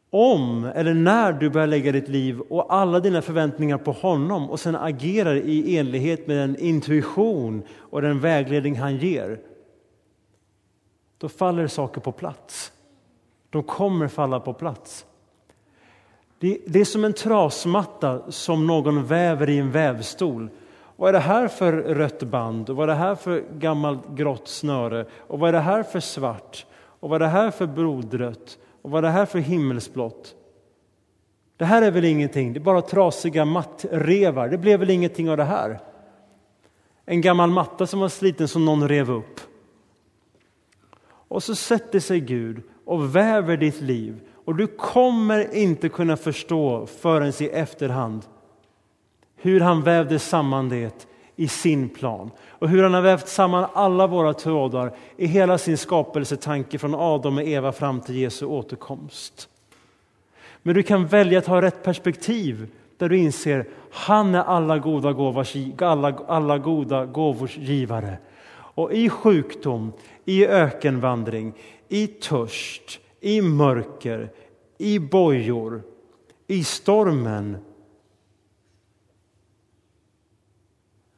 Om 0.10 0.66
eller 0.76 0.94
när 0.94 1.34
du 1.34 1.50
börjar 1.50 1.68
lägga 1.68 1.92
ditt 1.92 2.10
liv 2.10 2.40
och 2.40 2.74
alla 2.74 3.00
dina 3.00 3.22
förväntningar 3.22 3.78
på 3.78 3.92
honom 3.92 4.50
och 4.50 4.60
sen 4.60 4.76
agerar 4.76 5.36
i 5.36 5.78
enlighet 5.78 6.28
med 6.28 6.38
den 6.38 6.56
intuition 6.56 7.64
och 7.78 8.02
den 8.02 8.20
vägledning 8.20 8.76
han 8.76 8.98
ger, 8.98 9.40
då 11.18 11.30
faller 11.30 11.68
saker 11.68 12.02
på 12.02 12.12
plats. 12.12 12.72
De 13.52 13.64
kommer 13.64 14.08
falla 14.08 14.40
på 14.40 14.54
plats. 14.54 15.06
Det, 16.40 16.58
det 16.68 16.80
är 16.80 16.86
som 16.86 17.06
en 17.06 17.14
trasmatta 17.14 18.32
som 18.32 18.68
någon 18.68 19.06
väver 19.06 19.50
i 19.50 19.58
en 19.58 19.72
vävstol. 19.72 20.50
Vad 20.96 21.10
är 21.10 21.14
det 21.14 21.20
här 21.20 21.48
för 21.48 21.74
rött 21.74 22.24
band? 22.24 22.70
Och 22.70 22.76
vad 22.76 22.84
är 22.84 22.94
det 22.94 23.00
här 23.00 23.16
för 23.16 23.44
gammalt 23.54 24.10
grått 24.10 24.48
snöre? 24.48 25.06
Och 25.20 25.40
vad 25.40 25.50
är 25.50 25.54
det 25.54 25.60
här 25.60 25.84
för 25.84 26.00
svart? 26.00 26.66
Och 26.74 27.10
vad 27.10 27.22
är 27.22 27.26
det 27.26 27.32
här 27.32 27.52
för 27.52 27.68
blodrött? 27.68 28.58
Och 28.82 28.92
vad 28.92 28.98
är 28.98 29.08
det 29.08 29.14
här 29.14 29.26
för 29.26 29.40
himmelsblått? 29.40 30.36
Det 31.58 31.66
här 31.66 31.82
är 31.82 31.92
väl 31.92 32.06
ingenting, 32.06 32.54
det 32.54 32.60
är 32.60 32.62
bara 32.62 32.82
trasiga 32.82 33.46
mattrevar. 33.46 34.50
Det 34.50 34.58
blev 34.58 34.80
väl 34.80 34.90
ingenting 34.90 35.30
av 35.30 35.38
det 35.38 35.44
här? 35.44 35.80
En 37.06 37.22
gammal 37.22 37.50
matta 37.50 37.88
som 37.88 38.00
var 38.00 38.10
sliten 38.10 38.48
som 38.48 38.66
någon 38.66 38.88
rev 38.88 39.12
upp. 39.12 39.40
Och 41.04 41.44
så 41.44 41.56
sätter 41.56 42.00
sig 42.00 42.20
Gud 42.20 42.64
och 42.92 43.16
väver 43.16 43.58
ditt 43.58 43.82
liv. 43.82 44.20
Och 44.46 44.56
du 44.56 44.68
kommer 44.68 45.56
inte 45.56 45.90
kunna 45.90 46.18
förstå 46.18 46.86
förrän 46.86 47.34
i 47.40 47.46
efterhand 47.46 48.26
hur 49.36 49.60
han 49.60 49.82
vävde 49.82 50.20
samman 50.20 50.70
det 50.70 51.08
i 51.36 51.48
sin 51.48 51.90
plan 51.90 52.32
och 52.50 52.70
hur 52.70 52.84
han 52.84 52.94
har 52.94 53.02
vävt 53.02 53.28
samman 53.28 53.66
alla 53.74 54.08
våra 54.08 54.34
trådar 54.34 54.94
i 55.18 55.26
hela 55.26 55.58
sin 55.58 55.78
skapelsetanke 55.78 56.80
från 56.80 56.96
Adam 56.96 57.38
och 57.38 57.44
Eva 57.44 57.72
fram 57.72 58.02
till 58.02 58.16
Jesu 58.16 58.46
återkomst. 58.46 59.50
Men 60.62 60.76
du 60.76 60.84
kan 60.84 61.08
välja 61.08 61.40
att 61.40 61.48
ha 61.48 61.62
rätt 61.62 61.84
perspektiv 61.84 62.68
där 62.98 63.10
du 63.10 63.18
inser 63.18 63.66
han 63.92 64.36
är 64.36 64.44
alla 64.44 64.78
goda, 64.78 65.14
gåvars, 65.14 65.56
alla, 65.78 66.14
alla 66.28 66.58
goda 66.58 67.06
gåvors 67.06 67.58
givare. 67.58 68.18
Och 68.54 68.94
i 68.94 69.10
sjukdom, 69.10 69.94
i 70.26 70.46
ökenvandring, 70.46 71.54
i 71.92 72.08
törst, 72.08 73.00
i 73.20 73.42
mörker, 73.42 74.34
i 74.78 75.00
bojor, 75.00 75.84
i 76.48 76.64
stormen. 76.64 77.58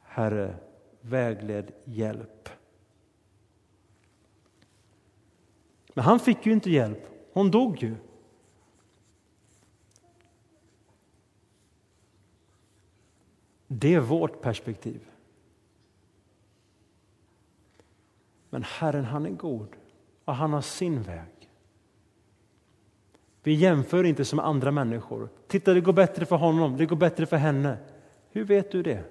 Herre, 0.00 0.56
vägled 1.00 1.72
hjälp. 1.84 2.48
Men 5.94 6.04
han 6.04 6.20
fick 6.20 6.46
ju 6.46 6.52
inte 6.52 6.70
hjälp, 6.70 7.08
hon 7.32 7.50
dog 7.50 7.82
ju. 7.82 7.96
Det 13.66 13.94
är 13.94 14.00
vårt 14.00 14.40
perspektiv. 14.40 15.00
Men 18.50 18.62
Herren, 18.62 19.04
han 19.04 19.26
är 19.26 19.30
god 19.30 19.76
och 20.24 20.34
han 20.34 20.52
har 20.52 20.60
sin 20.60 21.02
väg. 21.02 21.50
Vi 23.42 23.52
jämför 23.54 24.04
inte 24.04 24.24
som 24.24 24.38
andra 24.38 24.70
människor. 24.70 25.28
Titta, 25.46 25.74
det 25.74 25.80
går 25.80 25.92
bättre 25.92 26.26
för 26.26 26.36
honom, 26.36 26.76
det 26.76 26.86
går 26.86 26.96
bättre 26.96 27.26
för 27.26 27.36
henne. 27.36 27.76
Hur 28.30 28.44
vet 28.44 28.72
du 28.72 28.82
det? 28.82 29.04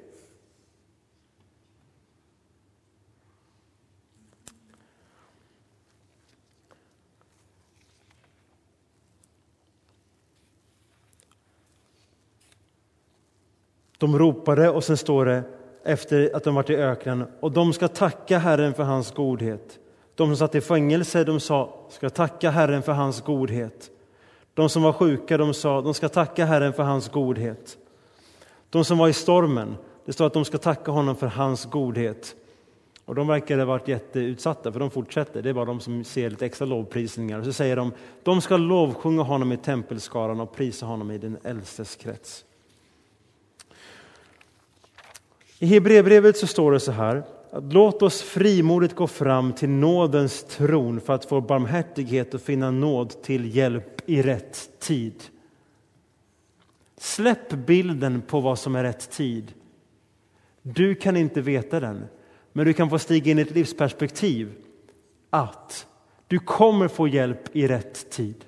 De 13.98 14.20
ropade 14.20 14.70
och 14.70 14.84
sen 14.84 14.98
står 14.98 15.26
det 15.26 15.44
efter 15.84 16.36
att 16.36 16.44
de 16.44 16.56
varit 16.56 16.70
i 16.70 16.76
öknen 16.76 17.28
och 17.40 17.52
de 17.52 17.74
ska 17.74 17.88
tacka 17.88 18.38
Herren 18.38 18.74
för 18.74 18.84
hans 18.84 19.12
godhet. 19.12 19.80
De 20.16 20.28
som 20.28 20.38
satt 20.38 20.56
i 20.56 20.62
fängelse 20.62 21.24
de 21.24 21.40
sa, 21.40 21.74
ska 21.90 22.10
tacka 22.10 22.50
Herren 22.50 22.84
för 22.84 22.92
hans 22.92 23.22
godhet. 23.22 23.92
De 24.54 24.70
som 24.70 24.84
var 24.84 24.94
sjuka 24.94 25.38
de 25.38 25.54
sa, 25.54 25.82
de 25.82 25.94
ska 25.94 26.10
tacka 26.10 26.46
Herren 26.46 26.74
för 26.74 26.84
hans 26.84 27.10
godhet. 27.10 27.78
De 28.70 28.86
som 28.86 28.98
var 28.98 29.08
i 29.08 29.14
stormen, 29.14 29.78
det 30.06 30.14
står 30.14 30.26
att 30.26 30.34
de 30.34 30.46
ska 30.46 30.58
tacka 30.58 30.92
honom 30.92 31.16
för 31.16 31.28
hans 31.28 31.66
godhet. 31.66 32.36
Och 33.06 33.16
de 33.16 33.28
verkar 33.28 33.58
ha 33.58 33.66
varit 33.66 33.88
jätteutsatta, 33.88 34.72
för 34.72 34.80
de 34.80 34.92
fortsätter. 34.92 35.42
Det 35.42 35.50
är 35.50 35.54
bara 35.54 35.66
de 35.66 35.80
som 35.80 36.04
ser 36.04 36.30
lite 36.30 36.46
extra 36.46 36.66
lovprisningar. 36.66 37.40
Och 37.40 37.46
så 37.46 37.54
säger 37.54 37.76
de, 37.76 37.92
de 38.24 38.42
ska 38.42 38.58
lovsjunga 38.58 39.22
honom 39.22 39.52
i 39.52 39.58
tempelskaran 39.58 40.40
och 40.40 40.56
prisa 40.56 40.86
honom 40.86 41.12
i 41.12 41.18
den 41.18 41.38
äldstes 41.44 41.96
krets. 41.96 42.46
I 45.60 45.66
Hebreerbrevet 45.66 46.38
så 46.38 46.48
står 46.48 46.72
det 46.72 46.80
så 46.80 46.92
här, 46.92 47.24
att 47.54 47.74
låt 47.74 48.02
oss 48.02 48.22
frimodigt 48.22 48.96
gå 48.96 49.08
fram 49.08 49.54
till 49.54 49.70
nådens 49.70 50.44
tron 50.44 51.02
för 51.02 51.14
att 51.14 51.26
få 51.26 51.42
barmhärtighet 51.42 52.34
och 52.34 52.42
finna 52.42 52.72
nåd 52.72 53.22
till 53.22 53.56
hjälp 53.56 54.10
i 54.10 54.22
rätt 54.22 54.80
tid. 54.80 55.24
Släpp 56.98 57.50
bilden 57.50 58.22
på 58.22 58.40
vad 58.40 58.60
som 58.60 58.76
är 58.76 58.84
rätt 58.84 59.12
tid. 59.12 59.54
Du 60.62 60.96
kan 60.96 61.18
inte 61.18 61.42
veta 61.42 61.80
den, 61.80 62.06
men 62.54 62.66
du 62.66 62.74
kan 62.74 62.90
få 62.90 63.00
stiga 63.00 63.32
in 63.32 63.40
i 63.40 63.42
ett 63.42 63.56
livsperspektiv 63.56 64.56
att 65.30 65.88
du 66.28 66.40
kommer 66.40 66.88
få 66.88 67.08
hjälp 67.08 67.56
i 67.56 67.68
rätt 67.68 68.10
tid. 68.10 68.46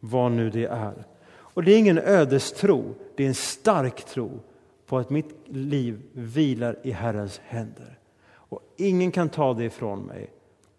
Vad 0.00 0.32
nu 0.32 0.50
det 0.50 0.66
är. 0.66 1.06
Och 1.28 1.62
det 1.62 1.72
är 1.72 1.78
ingen 1.78 1.98
ödestro, 1.98 2.94
det 3.16 3.24
är 3.24 3.28
en 3.28 3.34
stark 3.34 4.04
tro 4.04 4.40
på 4.86 4.98
att 4.98 5.10
mitt 5.10 5.34
liv 5.44 6.02
vilar 6.12 6.78
i 6.82 6.90
Herrens 6.90 7.40
händer. 7.44 7.98
Och 8.28 8.74
ingen 8.76 9.12
kan 9.12 9.28
ta 9.28 9.54
det 9.54 9.64
ifrån 9.64 10.02
mig. 10.02 10.30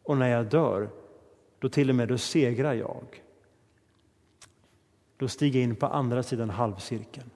Och 0.03 0.17
när 0.17 0.27
jag 0.27 0.45
dör, 0.45 0.89
då 1.59 1.69
till 1.69 1.89
och 1.89 1.95
med 1.95 2.07
då 2.07 2.17
segrar 2.17 2.73
jag. 2.73 3.23
Då 5.17 5.27
stiger 5.27 5.59
jag 5.59 5.69
in 5.69 5.75
på 5.75 5.85
andra 5.85 6.23
sidan 6.23 6.49
halvcirkeln. 6.49 7.29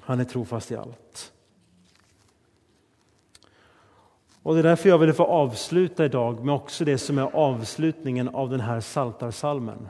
Han 0.00 0.20
är 0.20 0.24
trofast 0.24 0.70
i 0.70 0.76
allt. 0.76 1.32
Och 4.42 4.54
Det 4.54 4.60
är 4.60 4.62
därför 4.62 4.88
jag 4.88 4.98
vill 4.98 5.12
få 5.12 5.24
avsluta 5.24 6.04
idag 6.04 6.44
med 6.44 6.54
också 6.54 6.84
det 6.84 6.98
som 6.98 7.18
är 7.18 7.36
avslutningen 7.36 8.28
av 8.28 8.50
den 8.50 8.60
här 8.60 8.80
saltarsalmen. 8.80 9.88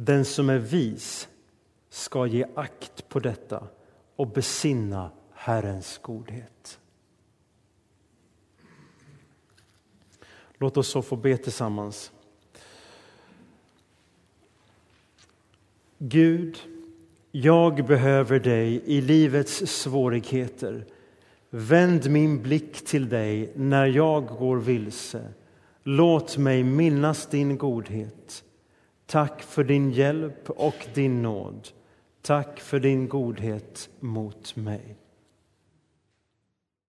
Den 0.00 0.24
som 0.24 0.50
är 0.50 0.58
vis 0.58 1.28
ska 1.90 2.26
ge 2.26 2.44
akt 2.54 3.08
på 3.08 3.20
detta 3.20 3.68
och 4.16 4.26
besinna 4.26 5.10
Herrens 5.32 5.98
godhet. 5.98 6.80
Låt 10.58 10.76
oss 10.76 10.88
så 10.88 11.02
få 11.02 11.16
be 11.16 11.36
tillsammans. 11.36 12.12
Gud, 15.98 16.58
jag 17.30 17.86
behöver 17.86 18.40
dig 18.40 18.82
i 18.84 19.00
livets 19.00 19.66
svårigheter. 19.66 20.86
Vänd 21.50 22.10
min 22.10 22.42
blick 22.42 22.84
till 22.84 23.08
dig 23.08 23.52
när 23.56 23.86
jag 23.86 24.26
går 24.26 24.56
vilse. 24.56 25.32
Låt 25.82 26.36
mig 26.36 26.64
minnas 26.64 27.26
din 27.26 27.58
godhet. 27.58 28.44
Tack 29.10 29.42
för 29.42 29.64
din 29.64 29.90
hjälp 29.90 30.50
och 30.50 30.86
din 30.94 31.22
nåd. 31.22 31.68
Tack 32.22 32.60
för 32.60 32.80
din 32.80 33.08
godhet 33.08 33.90
mot 34.00 34.56
mig. 34.56 34.96